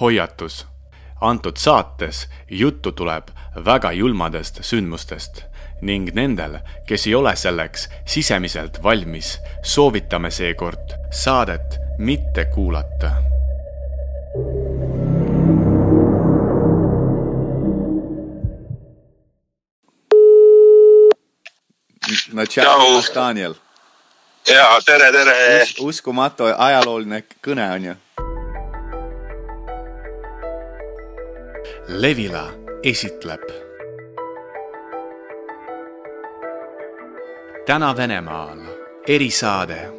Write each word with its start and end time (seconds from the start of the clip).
hoiatus. 0.00 0.66
antud 1.20 1.56
saates 1.56 2.28
juttu 2.50 2.92
tuleb 2.92 3.28
väga 3.64 3.92
julmadest 3.92 4.58
sündmustest 4.60 5.42
ning 5.80 6.10
nendel, 6.14 6.58
kes 6.86 7.06
ei 7.06 7.14
ole 7.14 7.36
selleks 7.36 7.88
sisemiselt 8.04 8.82
valmis, 8.82 9.38
soovitame 9.62 10.30
seekord 10.30 10.92
saadet 11.10 11.78
mitte 11.98 12.44
kuulata. 12.44 13.10
no 22.32 22.46
tšau, 22.46 23.02
Daniel. 23.14 23.54
ja 24.48 24.80
tere, 24.86 25.12
tere 25.12 25.62
Us. 25.62 25.74
uskumatu 25.80 26.44
ajalooline 26.58 27.22
kõne 27.42 27.70
on 27.74 27.84
ju. 27.84 27.94
Levila 31.88 32.52
esitleb. 32.82 33.40
täna 37.66 37.96
Venemaal 37.96 38.58
erisaade 39.08 39.92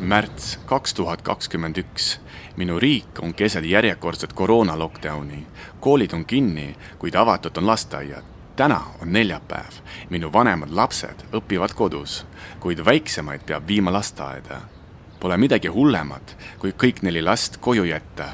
märts 0.00 0.58
kaks 0.66 0.94
tuhat 0.94 1.22
kakskümmend 1.22 1.76
üks. 1.76 2.20
minu 2.56 2.80
riik 2.80 3.22
on 3.22 3.34
keset 3.34 3.64
järjekordset 3.64 4.32
koroona 4.32 4.78
lockdowni. 4.78 5.46
koolid 5.80 6.12
on 6.12 6.24
kinni, 6.24 6.76
kuid 6.98 7.14
avatud 7.14 7.56
on 7.56 7.66
lasteaiad. 7.66 8.31
Täna 8.62 8.80
on 9.02 9.12
neljapäev. 9.12 9.74
minu 10.10 10.32
vanemad 10.32 10.70
lapsed 10.70 11.24
õpivad 11.34 11.72
kodus, 11.74 12.26
kuid 12.60 12.84
väiksemaid 12.84 13.42
peab 13.46 13.66
viima 13.66 13.90
lasteaeda. 13.92 14.60
Pole 15.20 15.36
midagi 15.36 15.68
hullemat, 15.68 16.36
kui 16.58 16.70
kõik 16.70 17.02
neli 17.02 17.22
last 17.22 17.56
koju 17.56 17.84
jätta. 17.84 18.28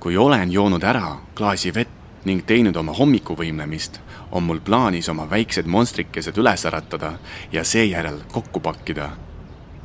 kui 0.00 0.16
olen 0.16 0.52
joonud 0.52 0.84
ära 0.84 1.16
klaasi 1.34 1.74
vett 1.74 2.24
ning 2.24 2.44
teinud 2.46 2.76
oma 2.76 2.92
hommikuvõimlemist, 2.92 4.00
on 4.30 4.42
mul 4.42 4.60
plaanis 4.60 5.08
oma 5.08 5.30
väiksed 5.30 5.66
monstrikesed 5.66 6.36
üles 6.36 6.66
äratada 6.66 7.12
ja 7.52 7.64
seejärel 7.64 8.20
kokku 8.32 8.60
pakkida 8.60 9.10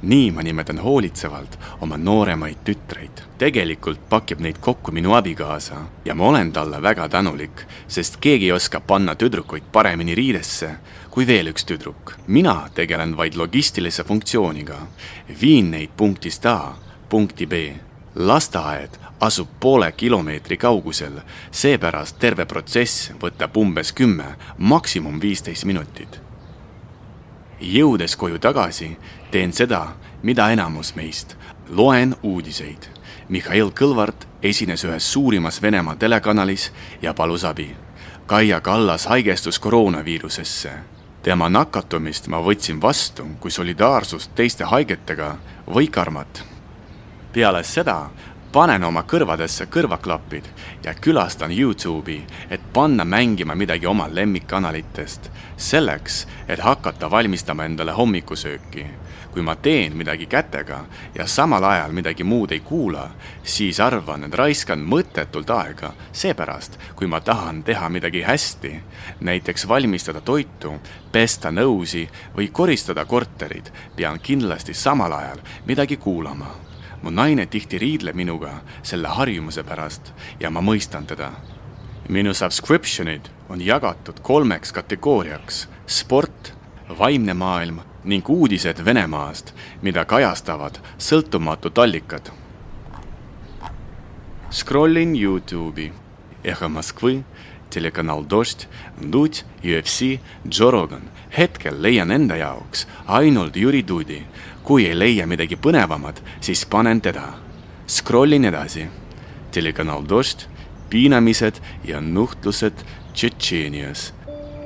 nii 0.01 0.31
ma 0.31 0.43
nimetan 0.43 0.79
hoolitsevalt 0.79 1.59
oma 1.81 1.97
nooremaid 1.97 2.57
tütreid. 2.63 3.23
tegelikult 3.37 4.09
pakib 4.09 4.39
neid 4.39 4.57
kokku 4.59 4.91
minu 4.91 5.13
abikaasa 5.13 5.75
ja 6.05 6.15
ma 6.15 6.27
olen 6.27 6.51
talle 6.51 6.81
väga 6.81 7.09
tänulik, 7.09 7.65
sest 7.87 8.17
keegi 8.17 8.51
oskab 8.51 8.87
panna 8.87 9.15
tüdrukuid 9.15 9.63
paremini 9.71 10.15
riidesse 10.15 10.69
kui 11.09 11.27
veel 11.27 11.47
üks 11.47 11.65
tüdruk. 11.65 12.13
mina 12.27 12.69
tegelen 12.73 13.17
vaid 13.17 13.35
logistilise 13.35 14.03
funktsiooniga. 14.03 14.75
viin 15.41 15.71
neid 15.71 15.89
punktist 15.97 16.45
A 16.45 16.73
punkti 17.09 17.47
B. 17.47 17.53
lasteaed 18.15 18.97
asub 19.19 19.47
poole 19.59 19.91
kilomeetri 19.91 20.57
kaugusel, 20.57 21.21
seepärast 21.51 22.19
terve 22.19 22.45
protsess 22.45 23.11
võtab 23.21 23.57
umbes 23.57 23.93
kümme, 23.93 24.35
maksimum 24.57 25.21
viisteist 25.21 25.65
minutit 25.65 26.24
jõudes 27.59 28.15
koju 28.15 28.39
tagasi, 28.39 28.97
teen 29.31 29.53
seda, 29.53 29.87
mida 30.23 30.49
enamus 30.51 30.95
meist. 30.95 31.37
loen 31.69 32.15
uudiseid. 32.23 32.89
Mihhail 33.29 33.71
Kõlvart 33.71 34.27
esines 34.43 34.83
ühes 34.85 35.13
suurimas 35.13 35.61
Venemaa 35.61 35.95
telekanalis 35.95 36.71
ja 37.01 37.13
palus 37.13 37.43
abi. 37.43 37.75
Kaia 38.25 38.61
Kallas 38.61 39.05
haigestus 39.05 39.59
koroonaviirusesse. 39.59 40.71
tema 41.21 41.49
nakatumist 41.49 42.27
ma 42.27 42.37
võtsin 42.37 42.81
vastu 42.81 43.25
kui 43.39 43.51
solidaarsust 43.51 44.35
teiste 44.35 44.63
haigetega 44.63 45.37
või 45.67 45.87
karmat. 45.87 46.43
peale 47.33 47.63
seda 47.63 48.09
panen 48.55 48.85
oma 48.87 49.01
kõrvadesse 49.03 49.65
kõrvaklapid 49.67 50.45
ja 50.85 50.93
külastan 50.95 51.51
Youtube'i, 51.51 52.21
et 52.49 52.61
panna 52.73 53.03
mängima 53.03 53.51
midagi 53.55 53.87
oma 53.87 54.05
lemmikkanalitest, 54.07 55.27
selleks, 55.57 56.21
et 56.47 56.63
hakata 56.63 57.11
valmistama 57.11 57.65
endale 57.65 57.91
hommikusööki. 57.91 58.85
kui 59.35 59.43
ma 59.43 59.55
teen 59.55 59.97
midagi 59.97 60.25
kätega 60.31 60.77
ja 61.15 61.25
samal 61.27 61.63
ajal 61.63 61.91
midagi 61.91 62.23
muud 62.23 62.51
ei 62.51 62.59
kuula, 62.59 63.09
siis 63.43 63.79
arvan, 63.83 64.23
et 64.23 64.33
raiskan 64.33 64.79
mõttetult 64.79 65.49
aega, 65.51 65.91
seepärast 66.11 66.79
kui 66.95 67.07
ma 67.07 67.19
tahan 67.19 67.63
teha 67.63 67.89
midagi 67.89 68.21
hästi, 68.21 68.79
näiteks 69.19 69.67
valmistada 69.67 70.21
toitu, 70.21 70.79
pesta 71.11 71.51
nõusi 71.51 72.07
või 72.37 72.47
koristada 72.47 73.05
korterit, 73.05 73.73
pean 73.95 74.19
kindlasti 74.19 74.73
samal 74.73 75.11
ajal 75.11 75.43
midagi 75.67 75.97
kuulama 75.97 76.64
mu 77.05 77.11
naine 77.13 77.45
tihti 77.45 77.77
riidleb 77.77 78.15
minuga 78.17 78.49
selle 78.81 79.11
harjumuse 79.13 79.61
pärast 79.63 80.07
ja 80.39 80.49
ma 80.49 80.61
mõistan 80.61 81.05
teda. 81.05 81.31
minu 82.09 82.33
subscription'id 82.33 83.29
on 83.49 83.61
jagatud 83.61 84.19
kolmeks 84.21 84.71
kategooriaks 84.73 85.67
sport, 85.87 86.53
vaimne 86.99 87.33
maailm 87.33 87.79
ning 88.03 88.29
uudised 88.29 88.81
Venemaast, 88.85 89.53
mida 89.81 90.05
kajastavad 90.05 90.79
sõltumatud 90.97 91.77
allikad. 91.77 92.31
Scrollin 94.51 95.15
Youtube'i, 95.15 95.91
Eho 96.43 96.69
Moskvõi, 96.69 97.23
telekanal 97.69 98.25
Dost, 98.29 98.67
Dudь, 99.11 99.43
UFC, 99.63 100.19
Joe 100.51 100.71
Rogan. 100.71 101.09
hetkel 101.37 101.81
leian 101.81 102.11
enda 102.11 102.35
jaoks 102.35 102.87
ainult 103.07 103.55
Jüri 103.55 103.87
Dudi 103.87 104.21
kui 104.65 104.87
ei 104.89 104.97
leia 104.97 105.27
midagi 105.29 105.57
põnevamat, 105.61 106.21
siis 106.41 106.65
panen 106.65 107.01
teda. 107.01 107.29
Scrollin 107.87 108.45
edasi. 108.49 108.87
telekanal 109.51 110.03
Dost, 110.09 110.49
piinamised 110.89 111.61
ja 111.83 112.01
nuhtlused 112.01 112.83
Tšetšeenias. 113.13 114.13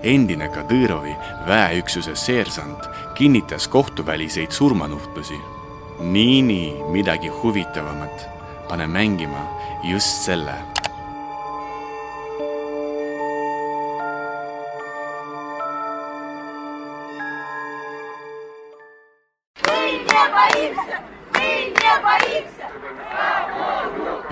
endine 0.03 0.47
Kadõrovi 0.47 1.15
väeüksuse 1.47 2.15
seersant 2.15 2.89
kinnitas 3.15 3.67
kohtuväliseid 3.67 4.51
surmanuhtlusi. 4.51 5.39
nii, 5.99 6.41
nii, 6.41 6.73
midagi 6.91 7.27
huvitavamat. 7.27 8.29
pane 8.69 8.87
mängima 8.87 9.47
just 9.83 10.23
selle 10.25 10.55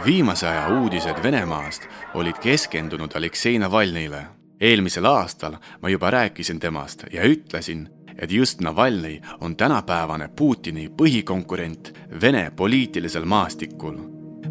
viimase 0.07 0.47
aja 0.47 0.79
uudised 0.79 1.23
Venemaast 1.23 1.87
olid 2.13 2.35
keskendunud 2.39 3.11
Aleksei 3.15 3.59
Navalnõile. 3.59 4.25
eelmisel 4.59 5.05
aastal 5.05 5.57
ma 5.81 5.89
juba 5.89 6.11
rääkisin 6.11 6.59
temast 6.59 7.03
ja 7.11 7.23
ütlesin, 7.23 7.89
et 8.17 8.31
just 8.31 8.61
Navalnõi 8.61 9.21
on 9.41 9.55
tänapäevane 9.55 10.27
Putini 10.27 10.87
põhikonkurent 10.87 11.93
Vene 12.21 12.51
poliitilisel 12.55 13.25
maastikul. 13.25 13.97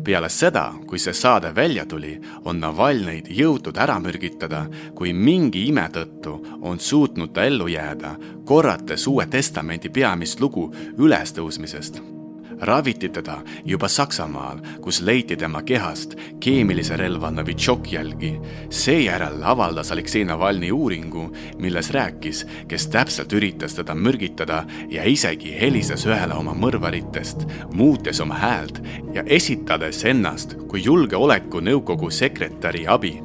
peale 0.05 0.29
seda, 0.29 0.75
kui 0.87 0.99
see 0.99 1.13
saade 1.13 1.55
välja 1.55 1.87
tuli, 1.87 2.21
on 2.45 2.61
Navalnõid 2.61 3.27
jõutud 3.31 3.79
ära 3.79 4.01
mürgitada, 4.01 4.67
kui 4.95 5.13
mingi 5.13 5.69
ime 5.69 5.89
tõttu 5.93 6.59
on 6.63 6.81
suutnud 6.81 7.33
ta 7.33 7.45
ellu 7.45 7.67
jääda, 7.67 8.17
korrates 8.45 9.07
Uue 9.07 9.27
Testamendi 9.27 9.89
peamist 9.89 10.41
lugu 10.41 10.75
ülestõusmisest 10.99 12.16
raviti 12.62 13.10
teda 13.10 13.42
juba 13.66 13.88
Saksamaal, 13.88 14.60
kus 14.82 15.02
leiti 15.02 15.36
tema 15.38 15.62
kehast 15.62 16.16
keemilise 16.40 16.98
relva 16.98 17.32
Novitšok 17.32 17.92
jälgi. 17.92 18.40
seejärel 18.70 19.44
avaldas 19.44 19.92
Aleksei 19.92 20.26
Navalnõi 20.26 20.72
uuringu, 20.72 21.32
milles 21.58 21.92
rääkis, 21.92 22.46
kes 22.68 22.88
täpselt 22.88 23.34
üritas 23.34 23.74
teda 23.74 23.96
mürgitada 23.96 24.64
ja 24.90 25.04
isegi 25.04 25.56
helistas 25.62 26.06
ühele 26.06 26.34
oma 26.34 26.54
mõrvaritest, 26.54 27.48
muutes 27.74 28.20
oma 28.20 28.36
häält 28.36 28.82
ja 29.14 29.24
esitades 29.26 30.06
ennast 30.06 30.56
kui 30.68 30.84
julgeolekunõukogu 30.84 32.12
sekretäri 32.12 32.88
abi. 32.88 33.22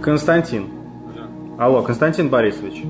Константин. 0.00 0.70
Алло, 1.58 1.82
Константин 1.82 2.30
Борисович. 2.30 2.84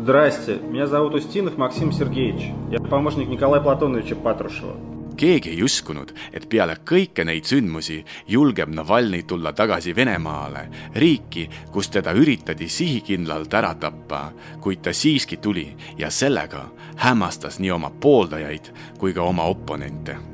Здрасте, 0.00 0.56
меня 0.56 0.86
зовут 0.86 1.14
Устинов 1.14 1.56
Максим 1.56 1.92
Сергеевич. 1.92 2.50
Я 2.70 2.78
помощник 2.80 3.28
Николая 3.28 3.60
Платоновича 3.60 4.16
Патрушева. 4.16 4.76
keegi 5.16 5.50
ei 5.50 5.62
uskunud, 5.62 6.10
et 6.34 6.48
peale 6.50 6.76
kõiki 6.86 7.24
neid 7.26 7.46
sündmusi 7.48 8.00
julgeb 8.28 8.72
Navalnõi 8.74 9.22
tulla 9.22 9.52
tagasi 9.54 9.94
Venemaale, 9.96 10.66
riiki, 10.98 11.46
kus 11.70 11.88
teda 11.94 12.14
üritati 12.18 12.68
sihikindlalt 12.68 13.54
ära 13.54 13.74
tappa, 13.78 14.26
kuid 14.60 14.82
ta 14.82 14.92
siiski 14.92 15.38
tuli 15.38 15.68
ja 15.98 16.10
sellega 16.10 16.66
hämmastas 17.06 17.60
nii 17.62 17.74
oma 17.78 17.90
pooldajaid 17.90 18.72
kui 18.98 19.14
ka 19.14 19.22
oma 19.22 19.46
oponente 19.50 20.27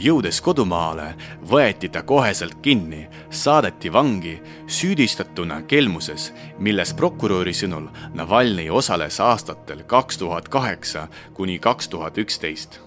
jõudes 0.00 0.40
kodumaale, 0.44 1.14
võeti 1.50 1.88
ta 1.88 2.02
koheselt 2.02 2.58
kinni, 2.62 3.04
saadeti 3.30 3.92
vangi 3.92 4.34
süüdistatuna 4.66 5.62
kelmuses, 5.68 6.32
milles 6.58 6.94
prokuröri 6.94 7.54
sõnul 7.54 7.88
Navalnõi 8.14 8.70
osales 8.70 9.20
aastatel 9.20 9.84
kaks 9.86 10.18
tuhat 10.18 10.48
kaheksa 10.48 11.08
kuni 11.34 11.58
kaks 11.58 11.88
tuhat 11.88 12.18
üksteist. 12.18 12.80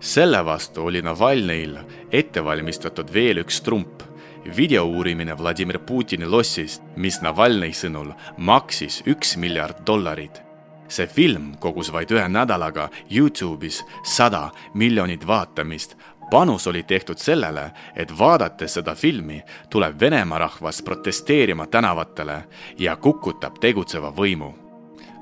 selle 0.00 0.44
vastu 0.44 0.84
oli 0.86 1.02
Navalnõil 1.02 1.78
ette 2.12 2.44
valmistatud 2.44 3.12
veel 3.12 3.38
üks 3.38 3.60
trump, 3.60 4.02
video 4.56 4.84
uurimine 4.86 5.34
Vladimir 5.38 5.78
Putini 5.78 6.26
lossist, 6.26 6.82
mis 6.96 7.20
Navalnõi 7.22 7.72
sõnul 7.72 8.12
maksis 8.36 9.02
üks 9.06 9.36
miljard 9.36 9.82
dollarit 9.86 10.48
see 10.88 11.06
film 11.06 11.52
kogus 11.60 11.92
vaid 11.92 12.10
ühe 12.12 12.26
nädalaga 12.32 12.88
Youtube'is 13.12 13.82
sada 14.04 14.48
miljonit 14.74 15.26
vaatamist. 15.26 15.96
Panus 16.30 16.66
oli 16.66 16.82
tehtud 16.82 17.18
sellele, 17.18 17.70
et 17.96 18.12
vaadates 18.18 18.74
seda 18.74 18.94
filmi, 18.94 19.42
tuleb 19.70 20.00
Venemaa 20.00 20.38
rahvas 20.38 20.82
protesteerima 20.82 21.66
tänavatele 21.66 22.44
ja 22.78 22.96
kukutab 22.96 23.58
tegutseva 23.60 24.10
võimu. 24.10 24.54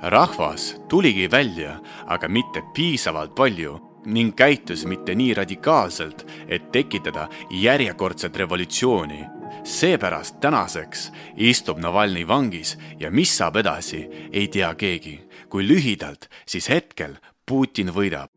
rahvas 0.03 0.77
tuligi 0.89 1.31
välja, 1.31 1.81
aga 2.07 2.29
mitte 2.29 2.63
piisavalt 2.75 3.35
palju 3.35 3.81
ning 4.05 4.35
käitus 4.35 4.85
mitte 4.87 5.15
nii 5.15 5.35
radikaalselt, 5.35 6.27
et 6.49 6.73
tekitada 6.73 7.29
järjekordset 7.51 8.37
revolutsiooni 8.37 9.25
seepärast 9.67 10.41
tänaseks 10.41 11.11
istub 11.37 11.79
Navalnõi 11.83 12.27
vangis 12.29 12.77
ja 13.01 13.11
mis 13.11 13.37
saab 13.39 13.57
edasi, 13.57 14.07
ei 14.33 14.49
tea 14.49 14.75
keegi 14.75 15.19
kui 15.51 15.67
lühidalt, 15.67 16.31
siis 16.47 16.71
hetkel 16.71 17.19
Putin 17.47 17.93
võidab. 17.95 18.36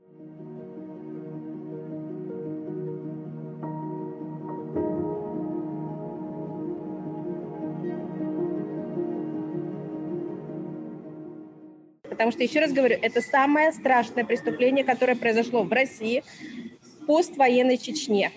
Потому 12.29 12.33
что, 12.33 12.43
еще 12.43 12.61
раз 12.61 12.73
говорю, 12.73 12.99
это 13.01 13.21
самое 13.21 13.73
страшное 13.73 14.25
преступление, 14.25 14.85
которое 14.85 15.17
произошло 15.17 15.63
в 15.63 15.73
России 15.73 16.23
в 16.83 17.07
поствоенной 17.07 17.79
Чечне. 17.79 18.33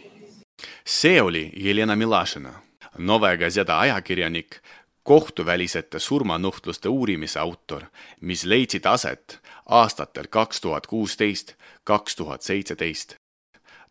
see 0.85 1.21
oli 1.21 1.51
Jelena 1.55 1.95
Milašina, 1.95 2.53
Nove 2.97 3.37
Gazeta 3.37 3.79
ajakirjanik, 3.79 4.61
kohtuvälisete 5.03 5.99
surmanuhtluste 5.99 6.89
uurimise 6.89 7.39
autor, 7.39 7.83
mis 8.21 8.45
leidsid 8.45 8.85
aset 8.85 9.39
aastatel 9.65 10.27
kaks 10.29 10.61
tuhat 10.61 10.87
kuusteist, 10.87 11.53
kaks 11.83 12.15
tuhat 12.15 12.41
seitseteist. 12.41 13.15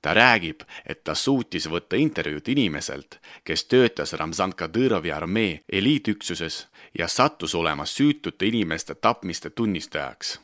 ta 0.01 0.13
räägib, 0.13 0.61
et 0.85 1.03
ta 1.03 1.15
suutis 1.15 1.67
võtta 1.69 1.95
intervjuud 1.95 2.47
inimeselt, 2.47 3.19
kes 3.43 3.65
töötas 3.65 4.13
Ramzan 4.13 4.53
Kadõrovi 4.53 5.13
armee 5.13 5.61
eliitüksuses 5.71 6.67
ja 6.99 7.07
sattus 7.07 7.55
olema 7.55 7.85
süütute 7.85 8.45
inimeste 8.45 8.95
tapmiste 8.95 9.49
tunnistajaks 9.49 10.39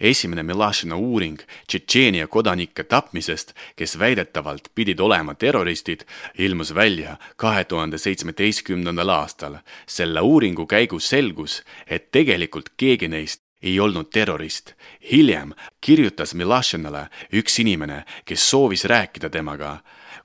esimene 0.00 0.42
Milašina 0.42 0.96
uuring 0.96 1.40
Tšetšeenia 1.68 2.26
kodanike 2.26 2.84
tapmisest, 2.84 3.54
kes 3.76 3.98
väidetavalt 3.98 4.68
pidid 4.74 5.00
olema 5.00 5.34
terroristid, 5.34 6.04
ilmus 6.38 6.74
välja 6.74 7.16
kahe 7.36 7.64
tuhande 7.64 7.98
seitsmeteistkümnendal 7.98 9.08
aastal. 9.08 9.56
selle 9.86 10.20
uuringu 10.20 10.66
käigus 10.66 11.08
selgus, 11.08 11.62
et 11.86 12.10
tegelikult 12.10 12.68
keegi 12.76 13.08
neist 13.08 13.45
ei 13.66 13.80
olnud 13.80 14.10
terrorist. 14.12 14.74
hiljem 15.12 15.52
kirjutas 15.80 16.34
Milašinale 16.34 17.08
üks 17.32 17.58
inimene, 17.60 18.04
kes 18.24 18.50
soovis 18.50 18.84
rääkida 18.84 19.30
temaga, 19.30 19.78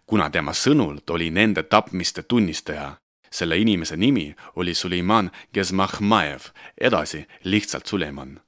kuna 0.05 0.29
tema 0.29 0.53
sõnul 0.53 1.01
oli 1.09 1.31
nende 1.31 1.63
tapmiste 1.63 2.23
tunnistaja. 2.23 2.97
Selle 3.31 3.57
inimese 3.57 3.97
nimi 3.97 4.35
oli 4.55 4.73
Suleiman 4.73 5.31
Gezmahmajev, 5.53 6.51
edasi 6.77 7.27
lihtsalt 7.43 7.85
Suleiman 7.87 8.39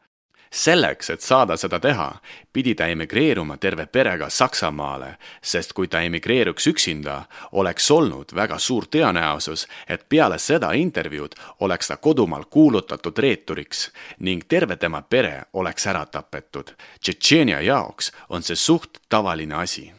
selleks, 0.53 1.09
et 1.09 1.21
saada 1.21 1.57
seda 1.57 1.79
teha, 1.79 2.09
pidi 2.53 2.75
ta 2.75 2.87
emigreeruma 2.87 3.57
terve 3.57 3.85
perega 3.85 4.29
Saksamaale, 4.29 5.15
sest 5.41 5.73
kui 5.73 5.87
ta 5.87 6.01
emigreeruks 6.05 6.67
üksinda, 6.69 7.23
oleks 7.51 7.91
olnud 7.91 8.35
väga 8.35 8.59
suur 8.59 8.85
tõenäosus, 8.85 9.67
et 9.87 10.05
peale 10.09 10.39
seda 10.39 10.71
intervjuud 10.77 11.35
oleks 11.59 11.87
ta 11.87 11.97
kodumaal 11.97 12.45
kuulutatud 12.49 13.17
reeturiks 13.17 13.89
ning 14.19 14.45
terve 14.47 14.77
tema 14.77 15.01
pere 15.01 15.43
oleks 15.53 15.87
ära 15.87 16.05
tapetud. 16.05 16.75
Tšetšeenia 17.01 17.61
jaoks 17.61 18.11
on 18.29 18.43
see 18.43 18.55
suht 18.55 19.01
tavaline 19.09 19.55
asi. 19.55 19.91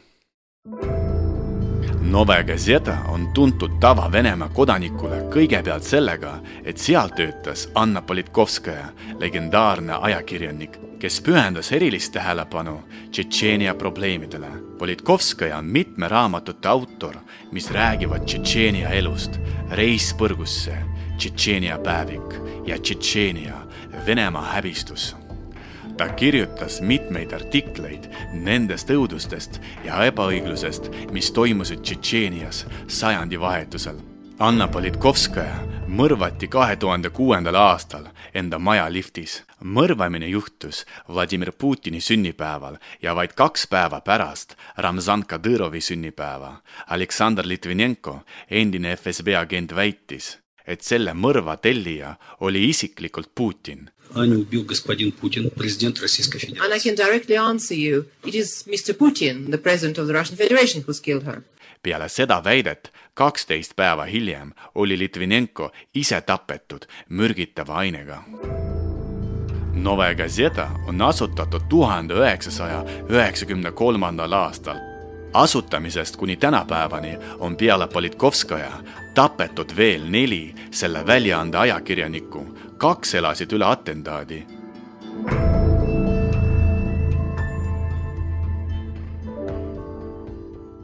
Nove 2.15 2.45
Gazeta 2.45 2.99
on 3.09 3.33
tuntud 3.35 3.73
tava-Venemaa 3.83 4.53
kodanikule 4.55 5.17
kõigepealt 5.35 5.83
sellega, 5.83 6.37
et 6.63 6.79
seal 6.79 7.11
töötas 7.11 7.65
Anna 7.75 8.05
Politkovskaja, 8.07 8.85
legendaarne 9.19 9.97
ajakirjanik, 9.99 10.77
kes 11.03 11.17
pühendas 11.27 11.73
erilist 11.75 12.13
tähelepanu 12.15 12.77
Tšetšeenia 13.11 13.75
probleemidele. 13.75 14.53
Politkovskaja 14.79 15.59
on 15.59 15.67
mitme 15.75 16.09
raamatute 16.09 16.71
autor, 16.71 17.19
mis 17.51 17.67
räägivad 17.75 18.31
Tšetšeenia 18.31 18.95
elust, 18.95 19.41
Reis 19.75 20.13
põrgusse, 20.15 20.79
Tšetšeenia 21.19 21.83
päevik 21.83 22.39
ja 22.71 22.79
Tšetšeenia, 22.79 23.59
Venemaa 24.07 24.53
häbistus 24.55 25.17
ta 25.97 26.09
kirjutas 26.09 26.81
mitmeid 26.81 27.33
artikleid 27.33 28.09
nendest 28.33 28.91
õudustest 28.91 29.61
ja 29.85 30.03
ebaõiglusest, 30.09 30.91
mis 31.13 31.31
toimusid 31.33 31.85
Tšetšeenias 31.85 32.65
sajandivahetusel. 32.89 34.01
Anna 34.39 34.67
Politkovskaja 34.69 35.61
mõrvati 35.87 36.49
kahe 36.51 36.77
tuhande 36.77 37.11
kuuendal 37.15 37.55
aastal 37.55 38.09
enda 38.35 38.59
maja 38.59 38.89
liftis. 38.93 39.43
mõrvamine 39.65 40.27
juhtus 40.29 40.85
Vladimir 41.09 41.53
Putini 41.53 42.01
sünnipäeval 42.01 42.77
ja 43.03 43.15
vaid 43.15 43.33
kaks 43.33 43.67
päeva 43.67 44.01
pärast 44.01 44.57
Ramzan 44.77 45.25
Kadõrovi 45.25 45.81
sünnipäeva. 45.81 46.61
Aleksandr 46.87 47.47
Litvinenko, 47.47 48.21
endine 48.51 48.97
FSB 48.97 49.29
agent, 49.39 49.75
väitis, 49.75 50.44
et 50.67 50.83
selle 50.83 51.13
mõrva 51.15 51.57
tellija 51.61 52.17
oli 52.41 52.69
isiklikult 52.69 53.31
Putin. 53.35 53.89
And 54.15 54.33
I 56.73 56.79
can 56.79 56.95
directly 56.97 57.37
answer 57.37 57.77
you, 57.77 58.05
it 58.25 58.35
is 58.35 58.65
Mr 58.67 58.95
Putin, 58.95 59.51
the 59.51 59.59
president 59.59 59.99
of 59.99 60.07
the 60.07 60.15
Russian 60.15 60.37
Federation 60.37 60.83
who 60.83 60.93
has 60.93 61.01
killed 61.01 61.25
her. 61.25 61.43
peale 61.85 62.09
seda 62.09 62.39
väidet 62.45 62.89
kaksteist 63.15 63.77
päeva 63.77 64.07
hiljem 64.09 64.55
oli 64.75 64.97
Litvinenko 64.99 65.69
ise 65.95 66.21
tapetud 66.21 66.87
mürgitava 67.09 67.75
ainega. 67.83 68.23
Nove 69.75 70.15
Gazeta 70.15 70.71
on 70.89 71.03
asutatud 71.03 71.69
tuhande 71.69 72.15
üheksasaja 72.15 72.81
üheksakümne 73.11 73.75
kolmandal 73.77 74.33
aastal 74.33 74.81
asutamisest 75.35 76.17
kuni 76.17 76.37
tänapäevani 76.37 77.19
on 77.39 77.57
peale 77.57 77.89
Politkovskaja 77.89 78.73
tapetud 79.15 79.77
veel 79.77 80.03
neli 80.11 80.55
selle 80.71 81.07
väljaande 81.07 81.59
ajakirjanikku 81.59 82.47
kaks 82.79 83.15
elasid 83.15 83.53
üle 83.53 83.65
atendaadi. 83.65 84.47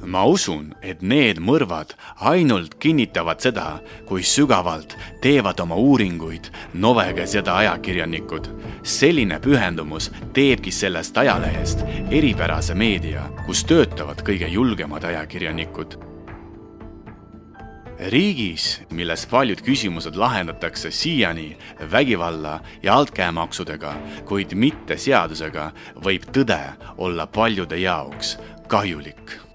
Ma 0.07 0.25
usun, 0.25 0.75
et 0.83 1.03
need 1.03 1.41
mõrvad 1.43 1.95
ainult 2.21 2.77
kinnitavad 2.81 3.41
seda, 3.41 3.81
kui 4.09 4.23
sügavalt 4.23 4.97
teevad 5.23 5.61
oma 5.61 5.77
uuringuid 5.77 6.51
Novegas 6.75 7.35
ja 7.35 7.43
ta 7.43 7.57
ajakirjanikud. 7.57 8.49
selline 8.83 9.41
pühendumus 9.41 10.11
teebki 10.33 10.71
sellest 10.73 11.19
ajalehest 11.19 11.85
eripärase 12.11 12.75
meedia, 12.75 13.29
kus 13.47 13.65
töötavad 13.65 14.23
kõige 14.25 14.49
julgemad 14.49 15.05
ajakirjanikud 15.05 16.11
riigis, 18.09 18.81
milles 18.91 19.27
paljud 19.27 19.61
küsimused 19.61 20.17
lahendatakse 20.17 20.91
siiani 20.91 21.57
vägivalla 21.93 22.61
ja 22.83 22.95
altkäemaksudega, 22.95 23.95
kuid 24.25 24.55
mitte 24.55 24.97
seadusega, 24.97 25.71
võib 26.05 26.25
tõde 26.33 26.63
olla 26.97 27.27
paljude 27.27 27.77
jaoks 27.77 28.39
kahjulik. 28.69 29.50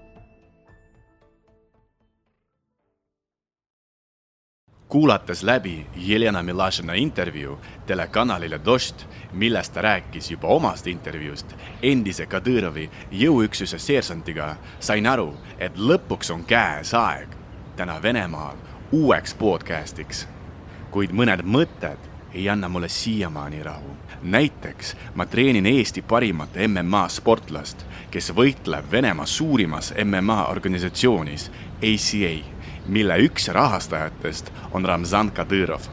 Kuulates 4.88 5.42
läbi 5.42 5.86
Jelena 5.96 6.42
Milašina 6.42 6.94
intervjuu 6.94 7.58
telekanalile 7.86 8.60
Dost, 8.64 9.06
milles 9.32 9.70
ta 9.70 9.82
rääkis 9.82 10.30
juba 10.30 10.48
omast 10.48 10.86
intervjuust 10.86 11.54
endise 11.82 12.26
Kadõrovi 12.26 12.90
jõuüksuse 13.10 13.78
seersantiga, 13.78 14.56
sain 14.80 15.06
aru, 15.06 15.34
et 15.58 15.76
lõpuks 15.76 16.30
on 16.34 16.44
käes 16.44 16.94
aeg 16.94 17.28
täna 17.76 18.02
Venemaal 18.02 18.56
uueks 18.92 19.34
podcastiks. 19.34 20.28
kuid 20.90 21.10
mõned 21.10 21.42
mõtted 21.42 21.98
ei 22.34 22.48
anna 22.48 22.68
mulle 22.68 22.88
siiamaani 22.88 23.62
rahu. 23.62 23.96
näiteks 24.22 24.96
ma 25.14 25.26
treenin 25.26 25.66
Eesti 25.66 26.02
parimat 26.02 26.50
MMA 26.68 27.08
sportlast, 27.08 27.86
kes 28.10 28.32
võitleb 28.32 28.90
Venemaa 28.90 29.26
suurimas 29.26 29.94
MMA 30.04 30.46
organisatsioonis 30.46 31.50
ACA, 31.82 32.55
mille 32.88 33.18
üks 33.18 33.48
rahastajatest 33.48 34.52
on 34.72 34.84
Ramzan 34.84 35.30
Kadõrov. 35.30 35.88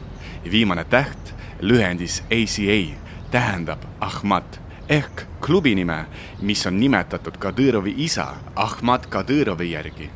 viimane 0.50 0.84
täht 0.84 1.34
lühendis 1.60 2.22
ACA 2.30 2.98
tähendab 3.30 3.84
Ahmad 4.00 4.58
ehk 4.88 5.26
klubi 5.40 5.74
nime, 5.74 6.06
mis 6.40 6.66
on 6.66 6.80
nimetatud 6.80 7.36
Kadõrovi 7.38 7.94
isa 7.96 8.34
Ahmad 8.56 9.06
Kadõrovi 9.06 9.70
järgi 9.70 10.10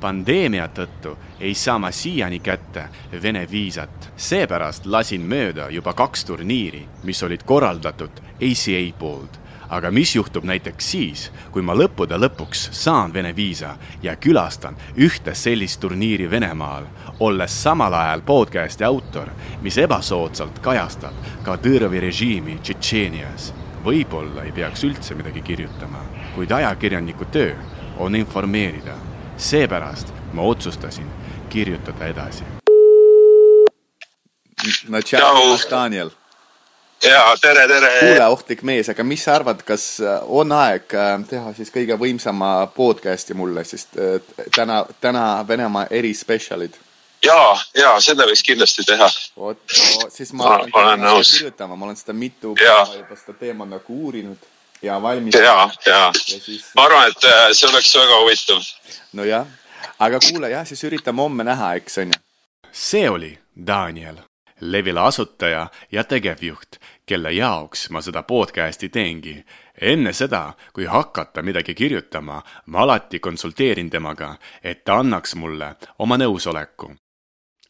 pandeemia 0.00 0.68
tõttu 0.68 1.16
ei 1.40 1.54
saa 1.54 1.78
ma 1.78 1.90
siiani 1.90 2.38
kätte 2.38 2.88
Vene 3.22 3.46
viisat. 3.50 4.12
seepärast 4.16 4.86
lasin 4.86 5.22
mööda 5.22 5.68
juba 5.70 5.92
kaks 5.92 6.24
turniiri, 6.24 6.86
mis 7.02 7.22
olid 7.22 7.42
korraldatud 7.44 8.20
ACA 8.40 8.82
poolt. 8.98 9.40
Aga 9.68 9.90
mis 9.90 10.14
juhtub 10.16 10.44
näiteks 10.44 10.90
siis, 10.90 11.30
kui 11.50 11.62
ma 11.62 11.74
lõppude 11.74 12.18
lõpuks 12.18 12.68
saan 12.72 13.14
Vene 13.14 13.32
viisa 13.36 13.76
ja 14.02 14.16
külastan 14.16 14.76
ühte 14.96 15.34
sellist 15.34 15.80
turniiri 15.80 16.30
Venemaal, 16.30 16.86
olles 17.20 17.62
samal 17.62 17.94
ajal 17.94 18.22
podcasti 18.26 18.84
autor, 18.84 19.32
mis 19.62 19.78
ebasoodsalt 19.78 20.62
kajastab 20.62 21.14
Kadõrovi 21.44 22.00
režiimi 22.00 22.58
Tšetšeenias. 22.62 23.52
võib-olla 23.84 24.42
ei 24.42 24.52
peaks 24.52 24.84
üldse 24.84 25.14
midagi 25.14 25.42
kirjutama, 25.42 26.00
kuid 26.34 26.50
ajakirjaniku 26.50 27.24
töö 27.24 27.54
on 27.98 28.16
informeerida 28.16 28.96
seepärast 29.36 30.08
ma 30.32 30.42
otsustasin 30.42 31.06
kirjutada 31.48 32.06
edasi. 32.06 32.44
no 34.88 35.02
tšau, 35.02 35.58
Daniel. 35.70 36.10
Ja 37.02 37.36
tere, 37.40 37.68
tere. 37.68 37.90
kuule, 38.00 38.26
ohtlik 38.26 38.62
mees, 38.62 38.88
aga 38.88 39.04
mis 39.04 39.24
sa 39.24 39.36
arvad, 39.36 39.62
kas 39.66 39.84
äh, 40.00 40.18
on 40.26 40.52
aeg 40.56 40.94
äh, 40.96 41.12
teha 41.28 41.52
siis 41.56 41.70
kõige 41.74 41.98
võimsama 42.00 42.50
podcast'i 42.74 43.36
mulle, 43.36 43.64
sest 43.68 43.98
äh, 44.00 44.18
täna, 44.54 44.82
täna 45.00 45.26
Venemaa 45.48 45.86
erispetsialid 45.90 46.76
ja, 47.24 47.38
ja 47.76 47.94
seda 48.00 48.26
võiks 48.28 48.44
kindlasti 48.46 48.86
teha. 48.88 49.08
vot 49.36 49.60
siis 50.14 50.32
ma, 50.32 50.58
ma 50.72 50.84
olen 50.84 51.04
nõus. 51.04 51.36
kirjutama, 51.38 51.76
ma 51.76 51.90
olen 51.90 52.00
seda 52.00 52.16
mitu 52.16 52.54
päeva 52.58 52.88
juba 52.94 53.18
seda 53.20 53.36
teemat 53.40 53.72
nagu 53.76 54.00
uurinud 54.06 54.48
ja 54.82 55.00
valmis. 55.02 55.34
ja, 55.34 55.68
ja, 55.86 56.00
ja 56.12 56.40
siis... 56.40 56.70
ma 56.76 56.88
arvan, 56.88 57.12
et 57.12 57.56
see 57.56 57.68
oleks 57.68 57.92
väga 57.96 58.22
huvitav 58.22 58.70
nojah, 59.20 59.50
aga 59.98 60.22
kuule 60.30 60.52
jah, 60.52 60.64
siis 60.68 60.84
üritame 60.88 61.24
homme 61.24 61.44
näha, 61.44 61.74
eks 61.80 62.00
on 62.04 62.14
ju. 62.14 62.22
see 62.72 63.04
oli 63.10 63.34
Daniel, 63.66 64.24
Levila 64.60 65.06
asutaja 65.06 65.66
ja 65.92 66.04
tegevjuht, 66.04 66.76
kelle 67.06 67.32
jaoks 67.32 67.90
ma 67.90 68.00
seda 68.00 68.22
podcasti 68.22 68.88
teengi. 68.88 69.44
enne 69.80 70.12
seda, 70.12 70.52
kui 70.72 70.84
hakata 70.84 71.42
midagi 71.42 71.74
kirjutama, 71.74 72.42
ma 72.66 72.78
alati 72.78 73.18
konsulteerin 73.18 73.90
temaga, 73.90 74.36
et 74.62 74.84
ta 74.84 74.98
annaks 74.98 75.34
mulle 75.34 75.74
oma 75.98 76.16
nõusoleku. 76.16 76.94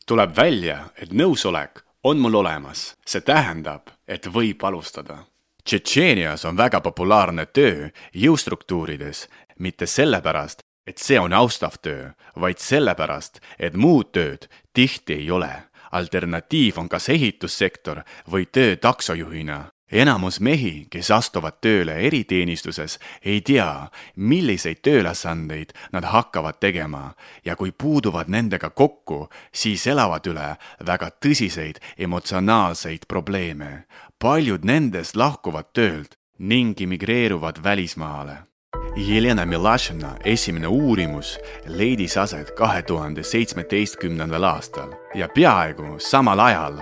tuleb 0.07 0.37
välja, 0.37 0.85
et 0.97 1.13
nõusolek 1.13 1.83
on 2.05 2.19
mul 2.19 2.35
olemas, 2.35 2.95
see 3.07 3.21
tähendab, 3.21 3.91
et 4.09 4.27
võib 4.27 4.65
alustada 4.65 5.25
Tšetšeenias 5.67 6.45
on 6.45 6.57
väga 6.57 6.79
populaarne 6.81 7.47
töö 7.47 7.89
jõustruktuurides, 8.15 9.25
mitte 9.59 9.87
sellepärast, 9.87 10.63
et 10.87 11.03
see 11.03 11.19
on 11.19 11.33
austav 11.35 11.81
töö, 11.83 12.13
vaid 12.39 12.63
sellepärast, 12.63 13.41
et 13.59 13.75
muud 13.75 14.13
tööd 14.15 14.47
tihti 14.71 15.17
ei 15.19 15.31
ole. 15.31 15.51
Alternatiiv 15.93 16.79
on 16.79 16.89
kas 16.89 17.09
ehitussektor 17.09 18.03
või 18.33 18.47
töö 18.53 18.77
taksojuhina. 18.77 19.65
enamus 19.93 20.41
mehi, 20.41 20.87
kes 20.91 21.11
astuvad 21.11 21.61
tööle 21.61 21.95
eriteenistuses, 21.95 22.99
ei 23.23 23.41
tea, 23.41 23.89
milliseid 24.17 24.83
tööülesandeid 24.83 25.73
nad 25.93 26.05
hakkavad 26.05 26.59
tegema 26.61 27.15
ja 27.45 27.57
kui 27.57 27.71
puuduvad 27.73 28.29
nendega 28.29 28.71
kokku, 28.71 29.29
siis 29.53 29.87
elavad 29.87 30.27
üle 30.27 30.57
väga 30.87 31.11
tõsiseid 31.25 31.79
emotsionaalseid 31.99 33.07
probleeme. 33.09 33.85
paljud 34.19 34.65
nendest 34.65 35.17
lahkuvad 35.17 35.73
töölt 35.73 36.19
ning 36.39 36.81
immigreeruvad 36.81 37.63
välismaale 37.63 38.56
Jelena 38.97 39.45
Milašina 39.45 40.15
esimene 40.25 40.67
uurimus 40.67 41.35
leidis 41.69 42.15
aset 42.17 42.51
kahe 42.57 42.81
tuhande 42.83 43.21
seitsmeteistkümnendal 43.23 44.45
aastal 44.49 44.95
ja 45.15 45.29
peaaegu 45.29 45.99
samal 46.01 46.41
ajal, 46.41 46.79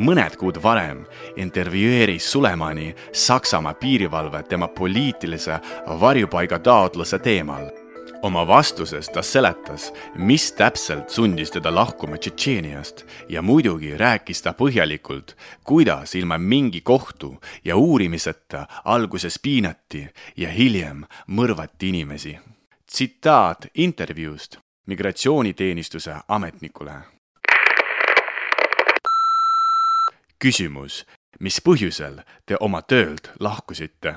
mõned 0.00 0.38
kuud 0.40 0.56
varem, 0.64 1.02
intervjueeris 1.36 2.30
Sulemani 2.32 2.94
Saksamaa 3.12 3.74
piirivalve 3.74 4.42
tema 4.48 4.68
poliitilise 4.68 5.60
varjupaigataotluse 6.00 7.18
teemal 7.18 7.68
oma 8.22 8.46
vastuses 8.46 9.08
ta 9.08 9.22
seletas, 9.22 9.92
mis 10.14 10.52
täpselt 10.52 11.10
sundis 11.10 11.50
teda 11.50 11.74
lahkuma 11.74 12.16
Tšetšeeniast 12.16 13.06
ja 13.28 13.42
muidugi 13.42 13.96
rääkis 13.96 14.42
ta 14.42 14.52
põhjalikult, 14.52 15.36
kuidas 15.64 16.14
ilma 16.14 16.38
mingi 16.38 16.80
kohtu 16.80 17.36
ja 17.64 17.76
uurimiseta 17.76 18.66
alguses 18.84 19.38
piinati 19.38 20.08
ja 20.36 20.50
hiljem 20.50 21.04
mõrvati 21.28 21.88
inimesi. 21.88 22.38
tsitaat 22.86 23.66
intervjuust 23.74 24.58
migratsiooniteenistuse 24.86 26.14
ametnikule. 26.28 26.92
küsimus, 30.38 31.06
mis 31.40 31.60
põhjusel 31.60 32.22
te 32.46 32.56
oma 32.60 32.82
töölt 32.82 33.30
lahkusite? 33.40 34.14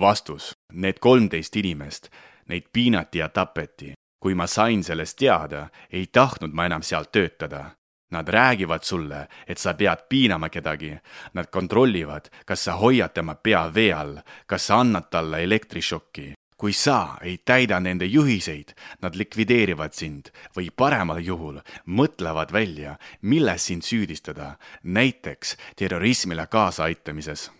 vastus, 0.00 0.56
need 0.72 0.98
kolmteist 0.98 1.56
inimest 1.56 2.10
neid 2.48 2.68
piinati 2.72 3.18
ja 3.18 3.28
tapeti. 3.28 3.92
kui 4.20 4.34
ma 4.34 4.46
sain 4.46 4.82
sellest 4.84 5.18
teada, 5.18 5.68
ei 5.92 6.06
tahtnud 6.06 6.50
ma 6.50 6.64
enam 6.66 6.82
seal 6.82 7.04
töötada. 7.12 7.76
Nad 8.10 8.28
räägivad 8.28 8.82
sulle, 8.82 9.28
et 9.46 9.58
sa 9.58 9.74
pead 9.74 10.08
piinama 10.08 10.48
kedagi. 10.48 10.96
Nad 11.34 11.46
kontrollivad, 11.50 12.30
kas 12.46 12.64
sa 12.64 12.72
hoiad 12.72 13.12
tema 13.14 13.34
pea 13.34 13.70
vee 13.74 13.92
all, 13.92 14.16
kas 14.46 14.66
sa 14.66 14.80
annad 14.80 15.10
talle 15.10 15.42
elektrišokki. 15.42 16.32
kui 16.56 16.72
sa 16.72 17.18
ei 17.20 17.38
täida 17.44 17.80
nende 17.80 18.06
juhiseid, 18.06 18.72
nad 19.02 19.14
likvideerivad 19.14 19.92
sind 19.92 20.30
või 20.56 20.70
paremal 20.72 21.20
juhul 21.20 21.60
mõtlevad 21.86 22.52
välja, 22.52 22.96
milles 23.20 23.66
sind 23.66 23.84
süüdistada, 23.84 24.56
näiteks 24.82 25.56
terrorismile 25.76 26.46
kaasaaitamises 26.46 27.50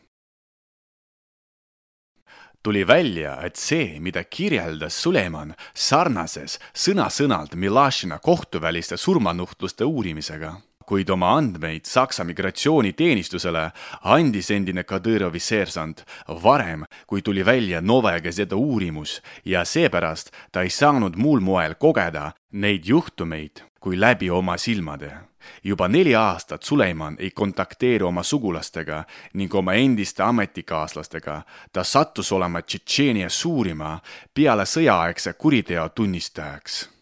tuli 2.67 2.83
välja, 2.87 3.37
et 3.47 3.55
see, 3.57 4.01
mida 4.03 4.25
kirjeldas 4.27 4.97
Suleman 4.99 5.53
sarnases 5.71 6.57
sõna-sõnalt 6.75 7.55
Milašina 7.55 8.19
kohtuväliste 8.19 8.97
surmanuhtluste 8.99 9.87
uurimisega 9.87 10.57
kuid 10.87 11.11
oma 11.11 11.33
andmeid 11.39 11.87
Saksa 11.87 12.25
migratsiooniteenistusele 12.27 13.63
andis 14.17 14.51
endine 14.55 14.83
Kadõrovi 14.87 15.43
seersant 15.43 16.03
varem, 16.43 16.83
kui 17.07 17.23
tuli 17.23 17.47
välja 17.47 17.81
Novaya 17.83 18.23
Gazeta 18.23 18.59
uurimus 18.59 19.21
ja 19.45 19.65
seepärast 19.65 20.35
ta 20.51 20.67
ei 20.67 20.71
saanud 20.71 21.19
muul 21.19 21.43
moel 21.43 21.79
kogeda 21.79 22.33
neid 22.51 22.87
juhtumeid 22.87 23.63
kui 23.81 23.99
läbi 23.99 24.31
oma 24.31 24.59
silmade. 24.59 25.26
Juba 25.65 25.89
neli 25.89 26.15
aastat 26.15 26.63
Suleiman 26.63 27.17
ei 27.19 27.31
kontakteeri 27.31 28.05
oma 28.05 28.23
sugulastega 28.23 29.05
ning 29.35 29.55
oma 29.55 29.73
endiste 29.73 30.23
ametikaaslastega. 30.23 31.43
ta 31.73 31.85
sattus 31.85 32.33
olema 32.33 32.63
Tšetšeenia 32.63 33.29
suurima 33.29 34.01
peale 34.35 34.63
sõjaaegse 34.63 35.33
kuriteo 35.33 35.89
tunnistajaks 35.89 36.97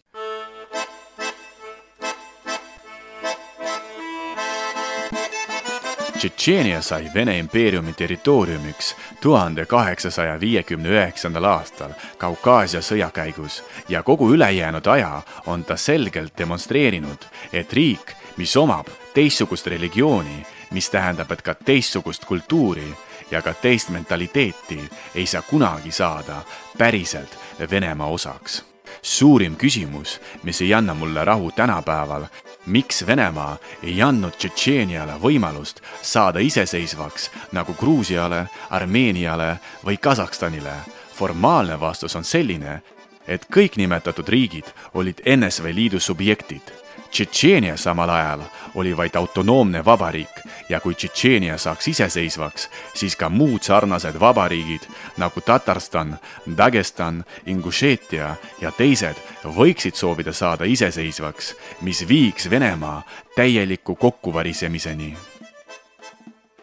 Tšetšeenia 6.25 6.81
sai 6.81 7.09
Vene 7.13 7.37
impeeriumi 7.37 7.93
territooriumiks 7.93 8.95
tuhande 9.21 9.65
kaheksasaja 9.65 10.39
viiekümne 10.39 10.89
üheksandal 10.89 11.45
aastal 11.45 11.91
Kaukaasia 12.17 12.79
sõja 12.81 13.11
käigus 13.13 13.59
ja 13.89 14.01
kogu 14.03 14.31
ülejäänud 14.33 14.87
aja 14.87 15.21
on 15.45 15.63
ta 15.63 15.77
selgelt 15.77 16.33
demonstreerinud, 16.37 17.27
et 17.53 17.73
riik, 17.73 18.15
mis 18.37 18.57
omab 18.57 18.87
teistsugust 19.13 19.67
religiooni, 19.67 20.45
mis 20.71 20.89
tähendab, 20.89 21.31
et 21.31 21.41
ka 21.41 21.55
teistsugust 21.55 22.25
kultuuri 22.25 22.87
ja 23.31 23.41
ka 23.41 23.53
teist 23.53 23.89
mentaliteeti, 23.89 24.79
ei 25.15 25.25
saa 25.25 25.41
kunagi 25.41 25.91
saada 25.91 26.41
päriselt 26.77 27.37
Venemaa 27.71 28.07
osaks 28.07 28.63
suurim 29.05 29.55
küsimus, 29.55 30.19
mis 30.43 30.61
ei 30.61 30.73
anna 30.73 30.93
mulle 30.93 31.25
rahu 31.25 31.51
tänapäeval, 31.51 32.25
miks 32.65 33.05
Venemaa 33.07 33.57
ei 33.83 34.01
andnud 34.01 34.33
Tšetšeeniale 34.37 35.19
võimalust 35.21 35.81
saada 36.01 36.39
iseseisvaks 36.39 37.29
nagu 37.53 37.73
Gruusiale, 37.73 38.47
Armeeniale 38.69 39.57
või 39.85 39.97
Kasahstanile. 39.97 40.75
formaalne 41.15 41.79
vastus 41.79 42.15
on 42.15 42.23
selline, 42.23 42.81
et 43.27 43.45
kõik 43.55 43.77
nimetatud 43.77 44.27
riigid 44.27 44.65
olid 44.93 45.21
NSV 45.25 45.71
Liidu 45.73 45.99
subjektid. 45.99 46.84
Tšetšeenia 47.15 47.77
samal 47.79 48.09
ajal 48.11 48.41
oli 48.75 48.91
vaid 48.97 49.15
autonoomne 49.15 49.79
vabariik 49.85 50.41
ja 50.69 50.81
kui 50.83 50.97
Tšetšeenia 50.99 51.55
saaks 51.57 51.87
iseseisvaks, 51.87 52.65
siis 52.91 53.15
ka 53.15 53.29
muud 53.31 53.63
sarnased 53.63 54.19
vabariigid 54.19 54.83
nagu 55.17 55.39
Tatarstan, 55.41 56.17
Dagestan, 56.57 57.21
Ingušeetia 57.47 58.33
ja 58.59 58.71
teised 58.75 59.21
võiksid 59.47 59.95
soovida 59.95 60.33
saada 60.35 60.67
iseseisvaks, 60.67 61.53
mis 61.87 62.03
viiks 62.03 62.49
Venemaa 62.51 63.05
täieliku 63.35 63.95
kokkuvarisemiseni. 63.95 65.15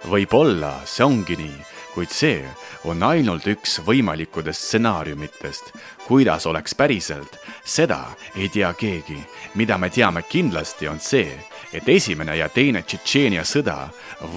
võib-olla 0.05 0.75
see 0.85 1.05
ongi 1.05 1.37
nii, 1.41 1.59
kuid 1.95 2.13
see 2.13 2.45
on 2.85 3.03
ainult 3.03 3.47
üks 3.47 3.81
võimalikudest 3.87 4.69
stsenaariumitest. 4.69 5.73
kuidas 6.09 6.47
oleks 6.47 6.75
päriselt, 6.75 7.41
seda 7.65 8.05
ei 8.37 8.49
tea 8.49 8.73
keegi. 8.75 9.19
mida 9.55 9.79
me 9.79 9.91
teame 9.91 10.23
kindlasti, 10.23 10.89
on 10.89 11.01
see, 11.01 11.39
et 11.73 11.89
esimene 11.89 12.37
ja 12.37 12.49
teine 12.49 12.83
Tšetšeenia 12.83 13.45
sõda 13.45 13.89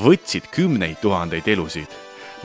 võtsid 0.03 0.50
kümneid 0.51 0.98
tuhandeid 1.01 1.48
elusid. 1.48 1.88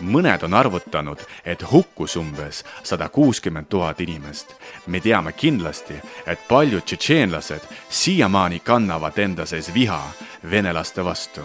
mõned 0.00 0.44
on 0.44 0.54
arvutanud, 0.54 1.18
et 1.44 1.62
hukkus 1.72 2.16
umbes 2.16 2.64
sada 2.82 3.08
kuuskümmend 3.08 3.68
tuhat 3.68 4.00
inimest. 4.00 4.54
me 4.86 5.00
teame 5.00 5.32
kindlasti, 5.32 5.94
et 6.26 6.48
paljud 6.48 6.82
tšetšeenlased 6.84 7.62
siiamaani 7.88 8.60
kannavad 8.60 9.18
enda 9.18 9.46
sees 9.46 9.74
viha 9.74 10.12
venelaste 10.50 11.04
vastu 11.04 11.40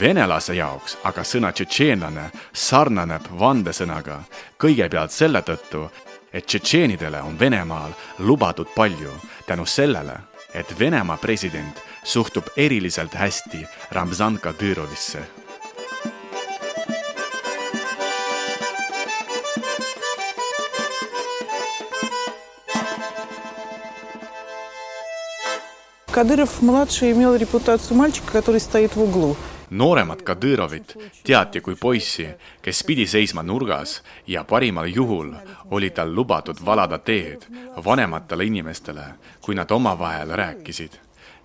venelase 0.00 0.54
jaoks 0.54 0.96
aga 1.04 1.24
sõna 1.26 1.50
tšetšeenlane 1.52 2.24
sarnaneb 2.52 3.26
vandesõnaga 3.40 4.20
kõigepealt 4.60 5.12
selle 5.12 5.42
tõttu, 5.42 5.88
et 6.33 6.45
tšetšeenidele 6.45 7.21
on 7.21 7.39
Venemaal 7.39 7.91
lubatud 8.19 8.67
palju 8.75 9.11
tänu 9.45 9.65
sellele, 9.65 10.19
et 10.53 10.79
Venemaa 10.79 11.17
president 11.17 11.81
suhtub 12.03 12.43
eriliselt 12.57 13.13
hästi 13.13 13.65
Ramzan 13.91 14.39
Kadyrovisse 14.39 15.19
Кадыров-младший 26.19 27.11
имел 27.11 27.35
репутацию 27.35 27.95
мальчика, 27.95 28.33
который 28.33 28.59
стоит 28.59 28.95
в 28.95 29.01
углу. 29.01 29.37
nooremat 29.78 30.22
Kadyrovit 30.22 30.94
teati 31.24 31.60
kui 31.60 31.76
poissi, 31.80 32.26
kes 32.62 32.84
pidi 32.86 33.06
seisma 33.06 33.42
nurgas 33.42 34.02
ja 34.26 34.44
parimal 34.44 34.86
juhul 34.86 35.32
oli 35.70 35.90
tal 35.90 36.14
lubatud 36.14 36.60
valada 36.64 36.98
teed 36.98 37.46
vanematele 37.84 38.44
inimestele, 38.44 39.04
kui 39.40 39.54
nad 39.54 39.70
omavahel 39.70 40.36
rääkisid. 40.36 40.92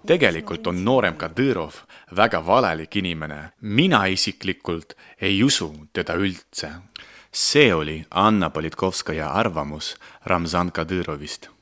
tegelikult 0.05 0.67
on 0.67 0.85
noorem 0.85 1.15
Kadyrov 1.15 1.73
väga 2.15 2.45
valelik 2.45 2.95
inimene. 2.95 3.51
mina 3.61 4.05
isiklikult 4.05 4.93
ei 5.21 5.43
usu 5.43 5.87
teda 5.93 6.13
üldse. 6.13 6.71
see 7.31 7.73
oli 7.73 8.05
Anna 8.11 8.49
Politkovskaja 8.49 9.29
arvamus 9.29 9.95
Ramzan 10.25 10.71
Kadyrovist 10.71 11.58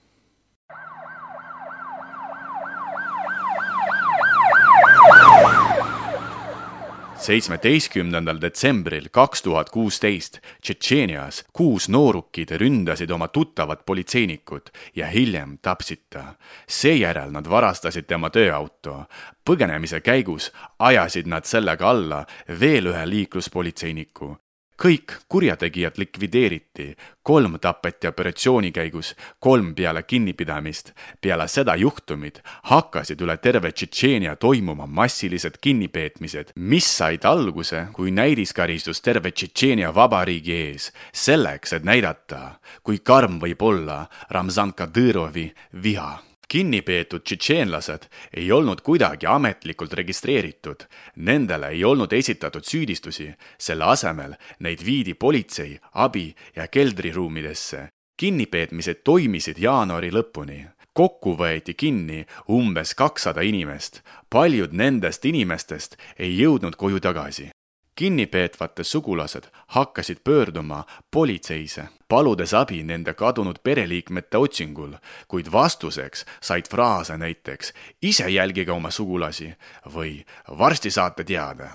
seitsmeteistkümnendal 7.28 8.40
detsembril 8.42 9.10
kaks 9.12 9.44
tuhat 9.44 9.70
kuusteist 9.74 10.40
Tšetšeenias 10.62 11.44
kuus 11.54 11.90
noorukid 11.92 12.54
ründasid 12.62 13.12
oma 13.12 13.28
tuttavat 13.28 13.84
politseinikut 13.86 14.72
ja 14.96 15.08
hiljem 15.12 15.58
tapsid 15.62 16.06
ta. 16.10 16.24
seejärel 16.68 17.32
nad 17.32 17.50
varastasid 17.50 18.08
tema 18.08 18.30
tööauto. 18.30 19.06
põgenemise 19.44 20.00
käigus 20.02 20.52
ajasid 20.80 21.28
nad 21.28 21.46
sellega 21.46 21.90
alla 21.90 22.26
veel 22.60 22.94
ühe 22.94 23.06
liikluspolitseiniku 23.10 24.36
kõik 24.78 25.14
kurjategijad 25.30 25.98
likvideeriti, 25.98 26.96
kolm 27.24 27.58
tapeti 27.60 28.08
operatsiooni 28.08 28.72
käigus, 28.72 29.16
kolm 29.40 29.74
peale 29.76 30.04
kinnipidamist. 30.04 30.94
peale 31.22 31.48
seda 31.48 31.76
juhtumit 31.76 32.42
hakkasid 32.64 33.22
üle 33.22 33.38
terve 33.38 33.72
Tšetšeenia 33.72 34.36
toimuma 34.36 34.86
massilised 34.86 35.58
kinnipeetmised, 35.62 36.52
mis 36.56 36.98
said 36.98 37.26
alguse 37.26 37.88
kui 37.94 38.12
näidiskaristus 38.12 39.02
terve 39.02 39.32
Tšetšeenia 39.32 39.96
vabariigi 39.96 40.54
ees, 40.54 40.92
selleks, 41.14 41.74
et 41.74 41.84
näidata, 41.84 42.60
kui 42.84 43.00
karm 43.00 43.40
võib 43.40 43.62
olla 43.62 44.06
Ramzan 44.30 44.74
Kadyrovi 44.74 45.52
viha 45.84 46.18
kinni 46.48 46.82
peetud 46.82 47.24
tšetšeenlased 47.24 48.08
ei 48.34 48.52
olnud 48.52 48.82
kuidagi 48.82 49.28
ametlikult 49.28 49.94
registreeritud. 49.94 50.88
Nendele 51.16 51.74
ei 51.76 51.84
olnud 51.84 52.14
esitatud 52.14 52.64
süüdistusi, 52.64 53.34
selle 53.58 53.84
asemel 53.84 54.38
neid 54.60 54.86
viidi 54.86 55.14
politsei, 55.14 55.80
abi 55.94 56.36
ja 56.56 56.68
keldriruumidesse. 56.68 57.90
kinnipeetmised 58.18 59.04
toimisid 59.04 59.58
jaanuari 59.58 60.12
lõpuni. 60.12 60.66
kokku 60.94 61.36
võeti 61.38 61.74
kinni 61.74 62.26
umbes 62.50 62.94
kakssada 62.96 63.42
inimest. 63.42 64.02
paljud 64.30 64.74
nendest 64.74 65.26
inimestest 65.26 65.98
ei 66.20 66.40
jõudnud 66.40 66.76
koju 66.76 67.00
tagasi 67.00 67.52
kinnipeetvate 67.98 68.84
sugulased 68.84 69.50
hakkasid 69.68 70.18
pöörduma 70.24 70.84
politseisse, 71.12 71.88
paludes 72.10 72.54
abi 72.54 72.84
nende 72.84 73.14
kadunud 73.14 73.58
pereliikmete 73.64 74.38
otsingul, 74.38 74.94
kuid 75.28 75.50
vastuseks 75.52 76.26
said 76.42 76.70
fraase 76.70 77.18
näiteks 77.18 77.74
ise 78.02 78.30
jälgige 78.30 78.72
oma 78.72 78.92
sugulasi 78.92 79.50
või 79.96 80.22
varsti 80.58 80.94
saate 80.94 81.24
teada 81.24 81.74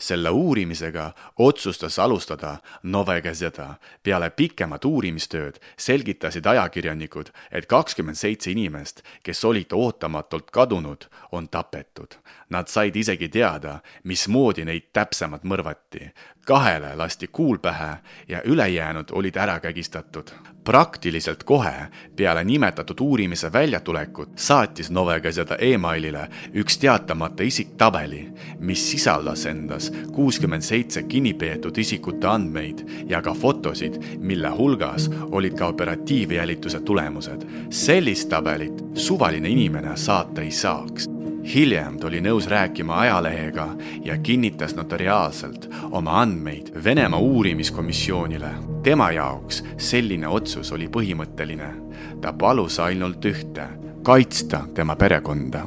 selle 0.00 0.30
uurimisega 0.30 1.12
otsustas 1.38 1.98
alustada 1.98 2.56
Nove 2.82 3.20
Gazeta. 3.22 3.74
peale 4.02 4.30
pikemat 4.30 4.84
uurimistööd 4.84 5.58
selgitasid 5.76 6.46
ajakirjanikud, 6.46 7.30
et 7.50 7.66
kakskümmend 7.66 8.16
seitse 8.16 8.50
inimest, 8.50 9.02
kes 9.22 9.44
olid 9.44 9.72
ootamatult 9.72 10.50
kadunud, 10.50 11.08
on 11.32 11.48
tapetud. 11.48 12.14
Nad 12.50 12.68
said 12.68 12.96
isegi 12.96 13.28
teada, 13.28 13.80
mismoodi 14.04 14.64
neid 14.64 14.88
täpsemalt 14.92 15.44
mõrvati. 15.44 16.10
Kahele 16.48 16.94
lasti 16.96 17.28
kuul 17.28 17.58
pähe 17.60 17.96
ja 18.28 18.40
ülejäänud 18.44 19.12
olid 19.12 19.36
ära 19.36 19.60
kägistatud 19.60 20.32
praktiliselt 20.68 21.44
kohe 21.44 21.88
peale 22.16 22.44
nimetatud 22.44 23.00
uurimise 23.00 23.52
väljatulekut 23.52 24.28
saatis 24.36 24.90
Novegas 24.90 25.38
seda 25.40 25.56
emailile 25.64 26.26
üks 26.60 26.76
teatamata 26.78 27.42
isik 27.42 27.70
tabeli, 27.80 28.26
mis 28.60 28.84
sisaldas 28.90 29.46
endas 29.48 29.88
kuuskümmend 30.12 30.62
seitse 30.62 31.02
kinnipeetud 31.08 31.78
isikute 31.78 32.28
andmeid 32.28 32.84
ja 33.08 33.22
ka 33.24 33.32
fotosid, 33.34 33.96
mille 34.20 34.52
hulgas 34.60 35.08
olid 35.30 35.56
ka 35.56 35.72
operatiivjälituse 35.72 36.80
tulemused. 36.80 37.48
sellist 37.70 38.28
tabelit 38.28 38.84
suvaline 38.94 39.48
inimene 39.48 39.96
saata 39.96 40.42
ei 40.42 40.50
saaks 40.50 41.17
hiljem 41.54 41.98
tuli 41.98 42.20
nõus 42.20 42.46
rääkima 42.48 43.00
ajalehega 43.00 43.68
ja 44.04 44.18
kinnitas 44.18 44.76
notariaalselt 44.76 45.68
oma 45.90 46.20
andmeid 46.20 46.70
Venemaa 46.84 47.20
uurimiskomisjonile. 47.20 48.50
tema 48.82 49.10
jaoks 49.10 49.64
selline 49.76 50.28
otsus 50.28 50.72
oli 50.72 50.88
põhimõtteline. 50.88 51.70
ta 52.20 52.32
palus 52.32 52.80
ainult 52.80 53.24
ühte, 53.24 53.66
kaitsta 54.02 54.66
tema 54.74 54.96
perekonda. 54.96 55.66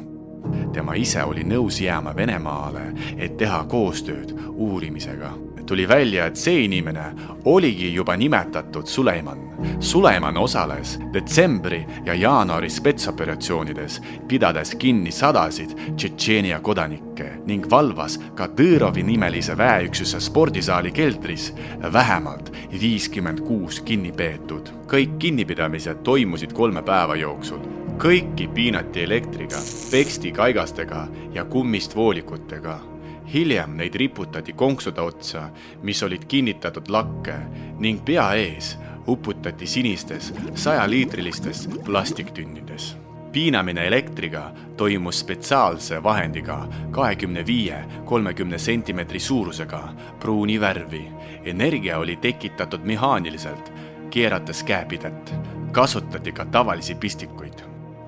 tema 0.74 0.94
ise 0.94 1.24
oli 1.24 1.44
nõus 1.44 1.82
jääma 1.82 2.16
Venemaale, 2.16 2.94
et 3.18 3.38
teha 3.38 3.64
koostööd 3.64 4.36
uurimisega 4.54 5.51
tuli 5.72 5.88
välja, 5.88 6.26
et 6.26 6.36
see 6.36 6.66
inimene 6.66 7.04
oligi 7.48 7.94
juba 7.94 8.18
nimetatud 8.20 8.86
Suleiman. 8.86 9.40
Suleiman 9.80 10.38
osales 10.38 10.98
detsembri 11.14 11.86
ja 12.06 12.14
jaanuari 12.14 12.70
spetsoperatsioonides, 12.70 14.02
pidades 14.28 14.76
kinni 14.76 15.12
sadasid 15.16 15.72
Tšetšeenia 15.96 16.60
kodanikke 16.60 17.30
ning 17.48 17.70
valvas 17.72 18.20
Kadõrovi 18.36 19.06
nimelise 19.08 19.56
väeüksuse 19.58 20.20
spordisaali 20.20 20.92
keldris 20.92 21.54
vähemalt 21.94 22.52
viiskümmend 22.82 23.40
kuus 23.48 23.80
kinnipeetud. 23.82 24.70
kõik 24.92 25.18
kinnipidamised 25.20 26.04
toimusid 26.04 26.52
kolme 26.54 26.84
päeva 26.84 27.16
jooksul 27.16 27.64
kõiki 27.98 28.50
piinati 28.54 29.04
elektriga, 29.04 29.58
peksti 29.92 30.32
kaigastega 30.32 31.08
ja 31.34 31.46
kummist 31.46 31.96
voolikutega 31.96 32.91
hiljem 33.34 33.78
neid 33.78 33.96
riputati 33.96 34.54
konksude 34.54 35.02
otsa, 35.02 35.50
mis 35.84 36.04
olid 36.04 36.26
kinnitatud 36.28 36.90
lakke 36.90 37.36
ning 37.80 38.04
pea 38.06 38.34
ees 38.34 38.78
uputati 39.08 39.68
sinistes 39.68 40.34
sajaliitrilistes 40.56 41.70
plastiktünnides. 41.86 42.98
piinamine 43.32 43.88
elektriga 43.88 44.52
toimus 44.78 45.20
spetsiaalse 45.20 46.04
vahendiga 46.04 46.68
kahekümne 46.92 47.46
viie, 47.46 47.86
kolmekümne 48.06 48.58
sentimeetri 48.58 49.20
suurusega 49.20 49.90
pruuni 50.20 50.62
värvi. 50.62 51.08
energia 51.46 51.98
oli 51.98 52.16
tekitatud 52.16 52.80
mehaaniliselt, 52.84 53.74
keerates 54.10 54.64
käepidet. 54.64 55.34
kasutati 55.72 56.32
ka 56.32 56.46
tavalisi 56.46 56.96
pistikuid. 56.96 57.54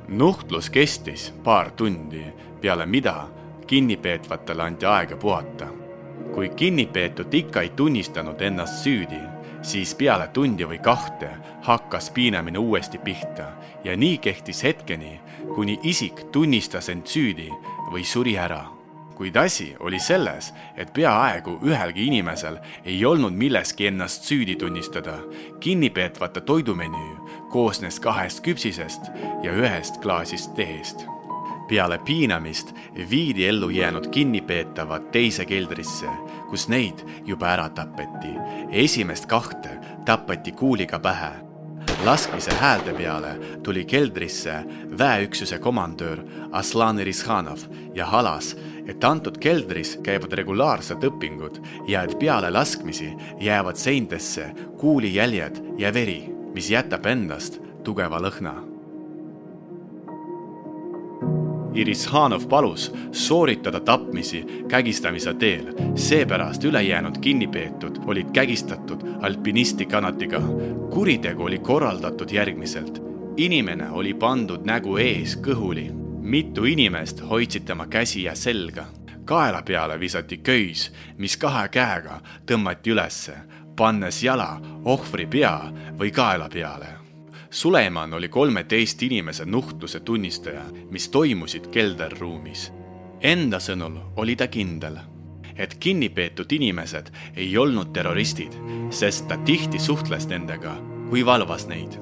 nuhtlus 0.07 0.69
kestis 0.69 1.33
paar 1.43 1.71
tundi, 1.71 2.25
peale 2.61 2.85
mida 2.85 3.27
kinnipeetvatele 3.65 4.63
anti 4.63 4.85
aega 4.85 5.15
puhata. 5.15 5.67
kui 6.33 6.49
kinnipeetud 6.49 7.33
ikka 7.33 7.61
ei 7.61 7.69
tunnistanud 7.69 8.41
ennast 8.41 8.83
süüdi, 8.83 9.19
siis 9.61 9.95
peale 9.95 10.27
tundi 10.27 10.65
või 10.65 10.79
kahte 10.81 11.29
hakkas 11.61 12.09
piinamine 12.09 12.57
uuesti 12.57 12.97
pihta 12.97 13.51
ja 13.83 13.97
nii 13.97 14.17
kehtis 14.17 14.63
hetkeni, 14.63 15.19
kuni 15.55 15.79
isik 15.83 16.23
tunnistas 16.31 16.89
end 16.89 17.05
süüdi 17.05 17.51
või 17.91 18.03
suri 18.03 18.37
ära 18.37 18.63
kuid 19.15 19.35
asi 19.35 19.75
oli 19.79 19.99
selles, 19.99 20.53
et 20.77 20.93
peaaegu 20.93 21.59
ühelgi 21.63 22.07
inimesel 22.07 22.57
ei 22.85 23.05
olnud 23.05 23.33
milleski 23.33 23.87
ennast 23.87 24.23
süüdi 24.23 24.55
tunnistada. 24.55 25.13
kinnipeetavate 25.59 26.41
toidumenüü 26.41 27.17
koosnes 27.49 27.99
kahest 27.99 28.41
küpsisest 28.43 29.01
ja 29.43 29.51
ühest 29.51 30.01
klaasist 30.01 30.55
teest. 30.55 31.12
Peale 31.67 31.97
piinamist 31.97 32.75
viidi 33.09 33.47
ellu 33.47 33.69
jäänud 33.69 34.07
kinnipeetavad 34.07 35.11
teise 35.11 35.45
keldrisse, 35.45 36.09
kus 36.49 36.67
neid 36.67 37.05
juba 37.25 37.47
ära 37.47 37.69
tapeti. 37.69 38.35
esimest 38.71 39.25
kahte 39.25 39.79
tapeti 40.05 40.51
kuuliga 40.51 40.99
pähe 40.99 41.53
laskmise 42.05 42.51
häälte 42.51 42.93
peale 42.93 43.39
tuli 43.63 43.85
keldrisse 43.85 44.53
väeüksuse 44.97 45.59
komandöör 45.59 46.19
Aslan 46.51 46.99
Irishanov 46.99 47.59
ja 47.93 48.05
halas, 48.05 48.55
et 48.87 49.03
antud 49.03 49.37
keldris 49.39 49.95
käivad 50.03 50.33
regulaarsed 50.33 51.03
õpingud 51.07 51.61
ja 51.87 52.03
et 52.03 52.17
peale 52.19 52.51
laskmisi 52.51 53.13
jäävad 53.39 53.79
seintesse 53.79 54.49
kuulijäljed 54.77 55.63
ja 55.77 55.93
veri, 55.93 56.27
mis 56.53 56.69
jätab 56.71 57.05
endast 57.05 57.61
tugeva 57.83 58.19
lõhna. 58.19 58.72
Irishanov 61.73 62.47
palus 62.49 62.91
sooritada 63.11 63.79
tapmisi 63.79 64.45
kägistamise 64.67 65.33
teel, 65.33 65.73
seepärast 65.95 66.63
ülejäänud 66.63 67.17
kinnipeetud 67.21 67.97
olid 68.05 68.31
kägistatud 68.33 69.01
alpinistikanatiga. 69.21 70.41
kuritegu 70.89 71.43
oli 71.43 71.59
korraldatud 71.59 72.31
järgmiselt. 72.31 73.01
inimene 73.37 73.89
oli 73.89 74.13
pandud 74.13 74.65
nägu 74.65 74.97
ees 74.97 75.37
kõhuli 75.37 76.03
mitu 76.23 76.65
inimest 76.65 77.21
hoidsid 77.29 77.65
tema 77.65 77.87
käsi 77.87 78.23
ja 78.23 78.35
selga. 78.35 78.85
kaela 79.25 79.61
peale 79.61 79.99
visati 79.99 80.37
köis, 80.37 80.91
mis 81.17 81.37
kahe 81.37 81.67
käega 81.67 82.19
tõmmati 82.45 82.91
ülesse, 82.91 83.35
pannes 83.75 84.23
jala 84.23 84.61
ohvri 84.85 85.25
pea 85.25 85.71
või 85.99 86.11
kaela 86.11 86.49
peale. 86.49 87.02
Suleman 87.53 88.13
oli 88.13 88.29
kolmeteist 88.29 89.03
inimese 89.03 89.45
nuhtluse 89.45 89.99
tunnistaja, 89.99 90.61
mis 90.89 91.09
toimusid 91.09 91.67
kelderruumis. 91.69 92.71
Enda 93.21 93.59
sõnul 93.61 93.99
oli 94.17 94.33
ta 94.35 94.47
kindel, 94.49 94.97
et 95.53 95.75
kinnipeetud 95.77 96.49
inimesed 96.49 97.11
ei 97.35 97.51
olnud 97.57 97.93
terroristid, 97.93 98.57
sest 98.89 99.27
ta 99.29 99.37
tihti 99.37 99.79
suhtles 99.79 100.25
nendega, 100.33 100.73
kui 101.11 101.25
valvas 101.25 101.67
neid. 101.69 101.99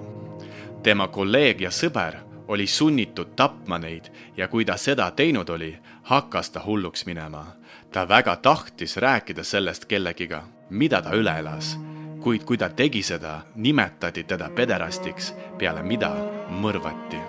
tema 0.84 1.08
kolleeg 1.08 1.62
ja 1.62 1.70
sõber 1.70 2.16
oli 2.48 2.68
sunnitud 2.68 3.36
tapma 3.36 3.78
neid 3.78 4.08
ja 4.38 4.48
kui 4.48 4.66
ta 4.66 4.78
seda 4.78 5.12
teinud 5.12 5.50
oli, 5.50 5.78
hakkas 6.04 6.50
ta 6.50 6.64
hulluks 6.66 7.06
minema. 7.06 7.46
ta 7.92 8.08
väga 8.08 8.36
tahtis 8.36 8.98
rääkida 8.98 9.44
sellest 9.44 9.86
kellegiga, 9.86 10.44
mida 10.70 11.02
ta 11.02 11.12
üle 11.12 11.40
elas, 11.40 11.78
kuid 12.22 12.44
kui 12.44 12.58
ta 12.58 12.70
tegi 12.70 13.04
seda, 13.04 13.42
nimetati 13.56 14.24
teda 14.24 14.50
pederastiks, 14.56 15.34
peale 15.58 15.84
mida 15.84 16.12
mõrvati. 16.50 17.20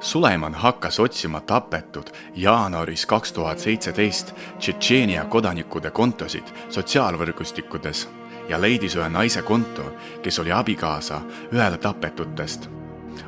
Suleman 0.00 0.54
hakkas 0.54 1.00
otsima 1.00 1.40
tapetud 1.40 2.08
jaanuaris 2.36 3.06
kaks 3.06 3.32
tuhat 3.36 3.58
seitseteist 3.58 4.32
Tšetšeenia 4.58 5.24
kodanikude 5.24 5.90
kontosid 5.90 6.48
sotsiaalvõrgustikkudes 6.68 8.06
ja 8.48 8.60
leidis 8.60 8.96
ühe 8.96 9.08
naise 9.12 9.42
konto, 9.42 9.92
kes 10.22 10.38
oli 10.40 10.52
abikaasa 10.52 11.20
ühele 11.52 11.78
tapetutest 11.78 12.70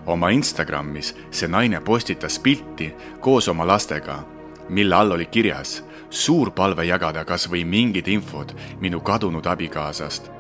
oma 0.07 0.31
Instagramis 0.31 1.15
see 1.31 1.49
naine 1.49 1.81
postitas 1.81 2.39
pilti 2.39 2.93
koos 3.21 3.49
oma 3.49 3.67
lastega, 3.67 4.19
mille 4.69 4.95
all 4.95 5.11
oli 5.11 5.27
kirjas 5.27 5.83
suur 6.11 6.51
palve 6.51 6.85
jagada 6.85 7.25
kas 7.25 7.49
või 7.51 7.65
mingid 7.65 8.09
infod 8.09 8.53
minu 8.81 9.01
kadunud 9.01 9.47
abikaasast. 9.47 10.31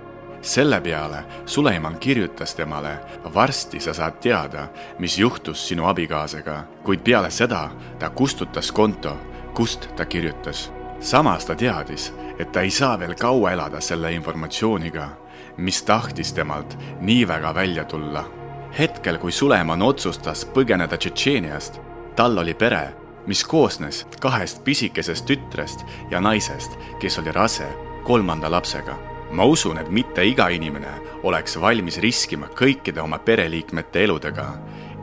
Selle 0.42 0.80
peale 0.80 1.24
Suleiman 1.46 1.98
kirjutas 1.98 2.54
temale, 2.54 2.98
varsti 3.34 3.80
sa 3.80 3.94
saad 3.94 4.20
teada, 4.20 4.68
mis 4.98 5.18
juhtus 5.18 5.68
sinu 5.68 5.86
abikaasaga, 5.86 6.64
kuid 6.82 7.00
peale 7.04 7.30
seda 7.30 7.70
ta 7.98 8.10
kustutas 8.10 8.72
konto, 8.72 9.16
kust 9.54 9.88
ta 9.96 10.04
kirjutas. 10.04 10.72
samas 11.00 11.46
ta 11.46 11.54
teadis, 11.54 12.12
et 12.38 12.52
ta 12.52 12.60
ei 12.60 12.70
saa 12.70 12.98
veel 12.98 13.14
kaua 13.14 13.52
elada 13.52 13.80
selle 13.80 14.12
informatsiooniga, 14.12 15.08
mis 15.56 15.82
tahtis 15.82 16.32
temalt 16.32 16.78
nii 17.00 17.28
väga 17.28 17.54
välja 17.54 17.84
tulla 17.84 18.42
hetkel, 18.78 19.18
kui 19.18 19.32
Suleman 19.32 19.82
otsustas 19.82 20.46
põgeneda 20.54 20.96
Tšetšeeniast, 20.96 21.80
tal 22.16 22.38
oli 22.38 22.54
pere, 22.54 22.92
mis 23.26 23.44
koosnes 23.44 24.04
kahest 24.20 24.64
pisikesest 24.64 25.26
tütrest 25.28 25.84
ja 26.10 26.20
naisest, 26.20 26.78
kes 27.00 27.18
oli 27.22 27.32
rase 27.32 27.68
kolmanda 28.04 28.50
lapsega. 28.50 29.11
Ma 29.32 29.44
usun, 29.44 29.78
et 29.78 29.88
mitte 29.90 30.24
iga 30.26 30.48
inimene 30.52 30.92
oleks 31.22 31.56
valmis 31.60 31.98
riskima 32.02 32.50
kõikide 32.52 33.00
oma 33.02 33.18
pereliikmete 33.18 34.04
eludega. 34.04 34.52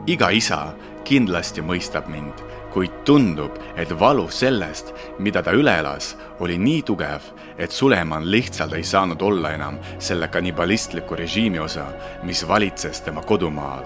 iga 0.06 0.30
isa 0.30 0.74
kindlasti 1.04 1.62
mõistab 1.62 2.08
mind, 2.08 2.40
kuid 2.72 3.02
tundub, 3.04 3.58
et 3.76 3.90
valu 4.00 4.28
sellest, 4.30 4.94
mida 5.18 5.42
ta 5.42 5.52
üle 5.52 5.74
elas, 5.78 6.16
oli 6.40 6.58
nii 6.58 6.82
tugev, 6.82 7.32
et 7.58 7.70
Suleman 7.70 8.30
lihtsalt 8.30 8.72
ei 8.72 8.84
saanud 8.84 9.22
olla 9.22 9.52
enam 9.52 9.78
selle 9.98 10.28
kannibalistliku 10.28 11.16
režiimi 11.16 11.58
osa, 11.58 11.86
mis 12.22 12.46
valitses 12.48 13.00
tema 13.00 13.22
kodumaal. 13.22 13.84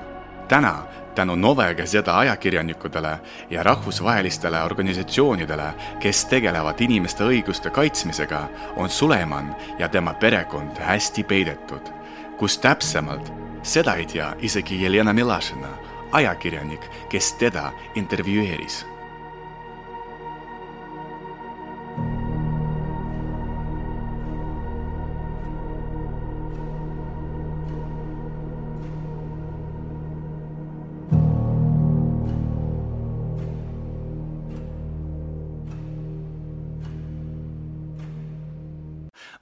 täna 0.48 0.84
tänu 1.14 1.34
Nove 1.36 1.74
Gazeta 1.74 2.18
ajakirjanikudele 2.18 3.18
ja 3.50 3.62
rahvusvahelistele 3.62 4.62
organisatsioonidele, 4.62 5.74
kes 6.00 6.24
tegelevad 6.24 6.80
inimeste 6.80 7.24
õiguste 7.24 7.70
kaitsmisega, 7.70 8.48
on 8.76 8.88
Suleman 8.88 9.54
ja 9.78 9.88
tema 9.88 10.14
perekond 10.14 10.78
hästi 10.78 11.24
peidetud. 11.24 11.92
kus 12.38 12.58
täpsemalt, 12.58 13.32
seda 13.62 13.94
ei 13.94 14.06
tea 14.06 14.34
isegi 14.38 14.82
Jelena 14.82 15.12
Milašina, 15.12 15.68
ajakirjanik, 16.12 16.90
kes 17.08 17.32
teda 17.32 17.70
intervjueeris 17.94 18.84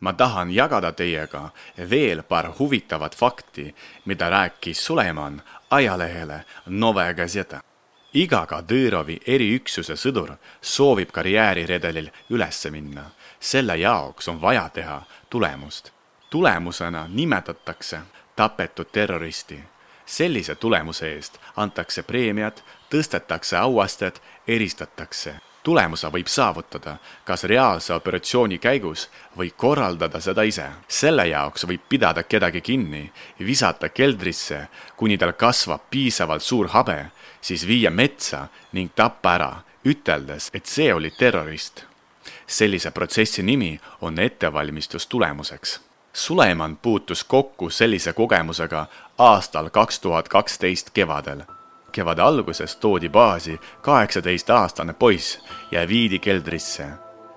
ma 0.02 0.12
tahan 0.12 0.50
jagada 0.50 0.92
teiega 0.92 1.50
veel 1.90 2.22
paar 2.22 2.50
huvitavat 2.58 3.16
fakti, 3.16 3.74
mida 4.04 4.30
rääkis 4.30 4.86
Suleman 4.86 5.42
ajalehele 5.70 6.44
Nove 6.66 7.14
Gazeta. 7.14 7.60
iga 8.14 8.46
Kadõrovi 8.46 9.20
eriüksuse 9.26 9.94
sõdur 9.96 10.34
soovib 10.60 11.10
karjääriredelil 11.12 12.10
üles 12.30 12.66
minna. 12.70 13.04
selle 13.40 13.76
jaoks 13.76 14.28
on 14.28 14.40
vaja 14.40 14.68
teha 14.68 15.02
tulemust. 15.30 15.92
tulemusena 16.30 17.06
nimetatakse 17.08 18.00
tapetud 18.36 18.86
terroristi. 18.92 19.60
sellise 20.06 20.54
tulemuse 20.54 21.14
eest 21.14 21.38
antakse 21.56 22.02
preemiad, 22.02 22.58
tõstetakse 22.90 23.56
auastet, 23.56 24.22
eristatakse 24.48 25.51
tulemuse 25.62 26.08
võib 26.10 26.26
saavutada 26.26 26.96
kas 27.24 27.44
reaalse 27.44 27.94
operatsiooni 27.94 28.58
käigus 28.58 29.08
või 29.38 29.52
korraldada 29.56 30.20
seda 30.20 30.42
ise. 30.42 30.66
selle 30.88 31.26
jaoks 31.28 31.66
võib 31.66 31.80
pidada 31.88 32.22
kedagi 32.22 32.60
kinni, 32.60 33.12
visata 33.38 33.88
keldrisse, 33.88 34.66
kuni 34.96 35.18
tal 35.18 35.32
kasvab 35.32 35.80
piisavalt 35.90 36.42
suur 36.42 36.68
habe, 36.68 37.06
siis 37.40 37.66
viia 37.66 37.90
metsa 37.90 38.48
ning 38.72 38.90
tappa 38.94 39.34
ära, 39.34 39.52
üteldes, 39.84 40.50
et 40.54 40.66
see 40.66 40.92
oli 40.94 41.10
terrorist. 41.10 41.84
sellise 42.46 42.90
protsessi 42.90 43.42
nimi 43.42 43.80
on 44.00 44.18
ettevalmistus 44.18 45.06
tulemuseks. 45.06 45.80
Suleman 46.12 46.76
puutus 46.76 47.24
kokku 47.24 47.70
sellise 47.70 48.12
kogemusega 48.12 48.86
aastal 49.18 49.70
kaks 49.70 50.00
tuhat 50.00 50.28
kaksteist 50.28 50.90
kevadel 50.90 51.42
kevade 51.92 52.22
alguses 52.22 52.76
toodi 52.76 53.08
baasi 53.08 53.60
kaheksateistaastane 53.82 54.92
poiss 54.92 55.38
ja 55.70 55.88
viidi 55.88 56.18
keldrisse. 56.18 56.86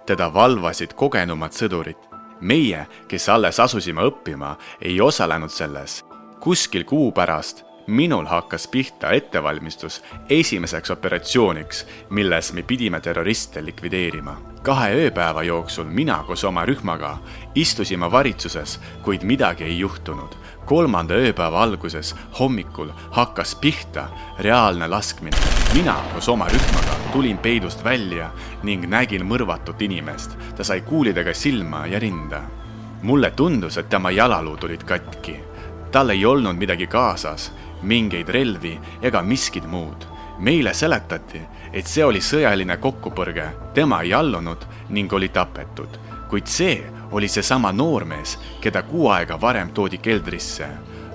teda 0.05 0.33
valvasid 0.33 0.93
kogenumad 0.93 1.51
sõdurid. 1.51 1.97
meie, 2.41 2.87
kes 3.07 3.29
alles 3.29 3.59
asusime 3.59 4.01
õppima, 4.01 4.55
ei 4.81 5.01
osalenud 5.01 5.49
selles. 5.49 6.05
kuskil 6.39 6.83
kuu 6.83 7.11
pärast 7.11 7.65
minul 7.87 8.25
hakkas 8.25 8.67
pihta 8.67 9.11
ettevalmistus 9.11 10.03
esimeseks 10.29 10.91
operatsiooniks, 10.91 11.85
milles 12.09 12.53
me 12.53 12.63
pidime 12.63 13.01
terroriste 13.01 13.65
likvideerima. 13.65 14.37
kahe 14.63 14.89
ööpäeva 14.93 15.43
jooksul 15.43 15.85
mina 15.85 16.23
koos 16.27 16.43
oma 16.43 16.65
rühmaga 16.65 17.17
istusime 17.55 18.11
valitsuses, 18.11 18.79
kuid 19.01 19.23
midagi 19.23 19.63
ei 19.63 19.79
juhtunud. 19.79 20.35
Kolmanda 20.65 21.13
ööpäeva 21.13 21.63
alguses 21.63 22.15
hommikul 22.39 22.89
hakkas 23.11 23.55
pihta 23.55 24.07
reaalne 24.39 24.87
laskmine. 24.87 25.37
mina 25.73 25.95
koos 26.13 26.29
oma 26.29 26.47
rühmaga 26.47 26.99
tulin 27.11 27.37
peidust 27.37 27.83
välja 27.83 28.31
ning 28.63 28.85
nägin 28.85 29.25
mõrvatut 29.25 29.81
inimest. 29.81 30.37
ta 30.55 30.63
sai 30.63 30.81
kuulidega 30.81 31.33
silma 31.33 31.87
ja 31.87 31.99
rinda. 31.99 32.41
mulle 33.01 33.31
tundus, 33.31 33.77
et 33.77 33.89
tema 33.89 34.11
jalaluud 34.11 34.63
olid 34.63 34.83
katki 34.83 35.39
tal 35.95 36.09
ei 36.09 36.25
olnud 36.25 36.57
midagi 36.59 36.87
kaasas 36.91 37.51
mingeid 37.81 38.27
relvi 38.27 38.73
ega 39.01 39.21
miskit 39.21 39.63
muud. 39.63 40.03
meile 40.39 40.73
seletati, 40.73 41.39
et 41.71 41.87
see 41.87 42.03
oli 42.03 42.19
sõjaline 42.19 42.75
kokkupõrge, 42.83 43.45
tema 43.73 44.01
ei 44.03 44.11
allunud 44.13 44.65
ning 44.89 45.13
oli 45.13 45.29
tapetud, 45.31 45.95
kuid 46.27 46.51
see 46.51 46.81
oli 47.11 47.27
seesama 47.27 47.71
noormees, 47.71 48.39
keda 48.61 48.81
kuu 48.81 49.09
aega 49.09 49.41
varem 49.41 49.69
toodi 49.69 49.97
keldrisse. 49.97 50.67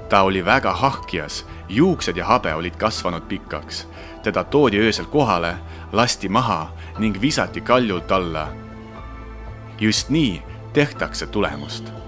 ta 0.09 0.23
oli 0.23 0.45
väga 0.45 0.73
hahkjas, 0.73 1.47
juuksed 1.69 2.17
ja 2.17 2.25
habe 2.25 2.55
olid 2.55 2.77
kasvanud 2.77 3.23
pikaks. 3.23 3.89
teda 4.23 4.45
toodi 4.45 4.79
öösel 4.79 5.07
kohale, 5.07 5.55
lasti 5.93 6.29
maha 6.29 6.73
ning 6.99 7.21
visati 7.21 7.61
kaljult 7.61 8.13
alla. 8.13 8.49
just 9.81 10.09
nii 10.09 10.43
tehtakse 10.73 11.27
tulemust 11.27 12.01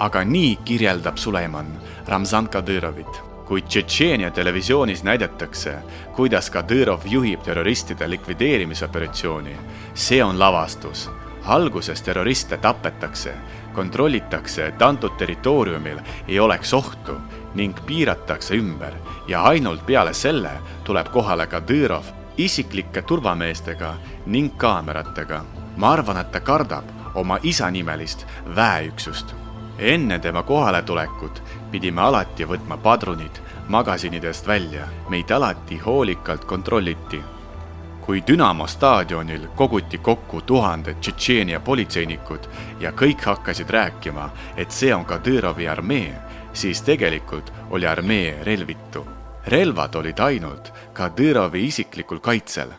aga 0.00 0.24
nii 0.24 0.56
kirjeldab 0.64 1.16
Suleiman 1.16 1.66
Ramzan 2.06 2.48
Kadyrovit. 2.48 3.30
kui 3.50 3.62
Tšetšeenia 3.62 4.30
televisioonis 4.30 5.00
näidatakse, 5.02 5.72
kuidas 6.14 6.52
Kadõrov 6.54 7.02
juhib 7.10 7.42
terroristide 7.42 8.06
likvideerimisoperatsiooni, 8.10 9.56
see 9.94 10.22
on 10.24 10.38
lavastus. 10.38 11.10
Alguses 11.50 12.02
terroriste 12.02 12.56
tapetakse, 12.56 13.34
kontrollitakse, 13.74 14.66
et 14.66 14.82
antud 14.82 15.16
territooriumil 15.18 15.98
ei 16.28 16.40
oleks 16.40 16.74
ohtu 16.74 17.16
ning 17.54 17.74
piiratakse 17.86 18.54
ümber 18.56 18.94
ja 19.28 19.42
ainult 19.42 19.86
peale 19.86 20.14
selle 20.14 20.52
tuleb 20.84 21.10
kohale 21.10 21.46
Kadõrov 21.46 22.14
isiklike 22.36 23.02
turvameestega 23.02 23.94
ning 24.26 24.56
kaameratega. 24.56 25.44
ma 25.76 25.92
arvan, 25.92 26.16
et 26.16 26.32
ta 26.32 26.40
kardab 26.40 26.84
oma 27.14 27.38
isanimelist 27.42 28.26
väeüksust 28.56 29.34
enne 29.80 30.18
tema 30.18 30.42
kohaletulekut 30.42 31.42
pidime 31.70 32.02
alati 32.02 32.44
võtma 32.44 32.76
padrunid 32.76 33.40
magasinidest 33.68 34.46
välja, 34.46 34.84
meid 35.08 35.30
alati 35.30 35.78
hoolikalt 35.78 36.44
kontrolliti. 36.44 37.20
Kui 38.00 38.22
Dünamo 38.26 38.66
staadionil 38.66 39.46
koguti 39.56 39.98
kokku 39.98 40.40
tuhanded 40.40 41.00
Tšetšeenia 41.00 41.60
politseinikud 41.60 42.48
ja 42.80 42.92
kõik 42.92 43.24
hakkasid 43.24 43.70
rääkima, 43.70 44.30
et 44.56 44.70
see 44.70 44.94
on 44.94 45.04
Kadõrovi 45.04 45.68
armee, 45.70 46.14
siis 46.52 46.82
tegelikult 46.82 47.52
oli 47.70 47.86
armee 47.86 48.44
relvitu. 48.44 49.06
relvad 49.46 49.94
olid 49.94 50.18
ainult 50.20 50.72
Kadõrovi 50.92 51.64
isiklikul 51.66 52.18
kaitsel 52.20 52.72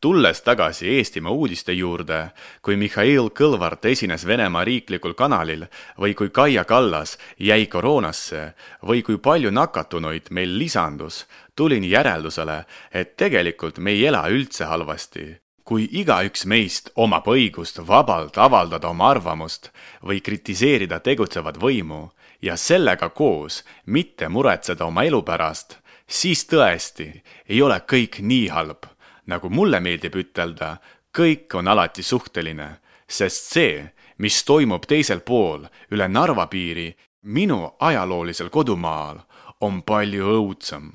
tulles 0.00 0.42
tagasi 0.42 0.88
Eestimaa 0.88 1.32
uudiste 1.32 1.72
juurde, 1.72 2.30
kui 2.62 2.76
Mihhail 2.76 3.30
Kõlvart 3.34 3.84
esines 3.90 4.26
Venemaa 4.26 4.64
riiklikul 4.64 5.14
kanalil 5.18 5.66
või 5.98 6.14
kui 6.14 6.30
Kaia 6.30 6.64
Kallas 6.64 7.16
jäi 7.38 7.66
koroonasse 7.66 8.52
või 8.86 9.02
kui 9.02 9.18
palju 9.18 9.50
nakatunuid 9.50 10.30
meil 10.30 10.54
lisandus, 10.58 11.24
tulin 11.56 11.84
järeldusele, 11.84 12.64
et 12.92 13.16
tegelikult 13.16 13.78
me 13.78 13.96
ei 13.96 14.06
ela 14.06 14.28
üldse 14.28 14.64
halvasti. 14.64 15.36
kui 15.68 15.84
igaüks 16.00 16.46
meist 16.46 16.88
omab 16.96 17.26
õigust 17.28 17.82
vabalt 17.86 18.38
avaldada 18.38 18.88
oma 18.88 19.10
arvamust 19.10 19.68
või 20.02 20.22
kritiseerida 20.24 21.00
tegutsevat 21.00 21.60
võimu 21.60 22.08
ja 22.42 22.56
sellega 22.56 23.08
koos 23.08 23.64
mitte 23.84 24.28
muretseda 24.28 24.86
oma 24.86 25.04
elu 25.04 25.22
pärast, 25.22 25.76
siis 26.06 26.46
tõesti 26.48 27.22
ei 27.48 27.62
ole 27.62 27.82
kõik 27.84 28.22
nii 28.22 28.48
halb 28.48 28.86
nagu 29.28 29.50
mulle 29.52 29.80
meeldib 29.80 30.16
ütelda, 30.16 30.76
kõik 31.14 31.54
on 31.58 31.68
alati 31.68 32.02
suhteline, 32.02 32.68
sest 33.08 33.52
see, 33.54 33.82
mis 34.18 34.42
toimub 34.44 34.86
teisel 34.88 35.20
pool 35.20 35.66
üle 35.92 36.08
Narva 36.08 36.46
piiri 36.50 36.88
minu 37.22 37.76
ajaloolisel 37.80 38.50
kodumaal, 38.50 39.20
on 39.60 39.82
palju 39.82 40.32
õudsam. 40.38 40.92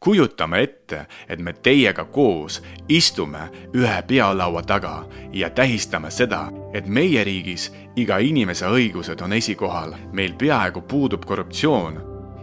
kujutame 0.00 0.60
ette, 0.62 1.06
et 1.28 1.40
me 1.42 1.52
teiega 1.52 2.04
koos 2.04 2.60
istume 2.88 3.48
ühe 3.74 4.02
peolaua 4.06 4.62
taga 4.62 5.08
ja 5.32 5.50
tähistame 5.50 6.10
seda, 6.10 6.52
et 6.72 6.86
meie 6.86 7.24
riigis 7.24 7.72
iga 7.96 8.18
inimese 8.18 8.66
õigused 8.66 9.22
on 9.22 9.32
esikohal, 9.32 9.96
meil 10.12 10.34
peaaegu 10.38 10.80
puudub 10.80 11.24
korruptsioon 11.26 11.98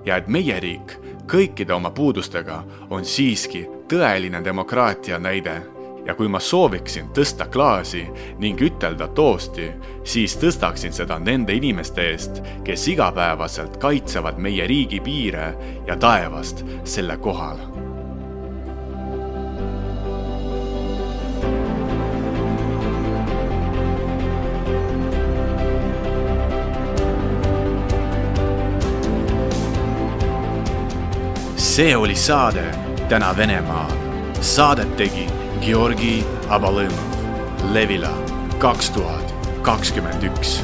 ja 0.05 0.17
et 0.17 0.27
meie 0.27 0.59
riik 0.59 0.97
kõikide 1.31 1.73
oma 1.73 1.91
puudustega 1.91 2.63
on 2.89 3.05
siiski 3.05 3.63
tõeline 3.89 4.43
demokraatia 4.43 5.19
näide. 5.19 5.61
Ja 6.05 6.13
kui 6.13 6.27
ma 6.29 6.37
sooviksin 6.39 7.07
tõsta 7.17 7.47
klaasi 7.49 8.03
ning 8.37 8.61
ütelda 8.61 9.07
toosti, 9.17 9.71
siis 10.05 10.35
tõstaksin 10.37 10.93
seda 10.93 11.17
nende 11.19 11.55
inimeste 11.57 12.05
eest, 12.11 12.43
kes 12.63 12.87
igapäevaselt 12.93 13.79
kaitsevad 13.81 14.37
meie 14.37 14.67
riigi 14.69 14.99
piire 15.01 15.47
ja 15.87 15.97
taevast 15.97 16.61
selle 16.83 17.17
kohal. 17.17 17.57
See 31.57 31.95
oli 31.97 32.15
saade 32.15 32.84
Täna 33.09 33.37
Venemaal. 33.37 33.91
Saadet 34.41 34.95
tegi 34.97 35.27
Georgi 35.61 36.23
Abalõmov, 36.49 37.13
Levila 37.73 38.09
kaks 38.57 38.89
tuhat 38.95 39.33
kakskümmend 39.61 40.25
üks 40.25 40.57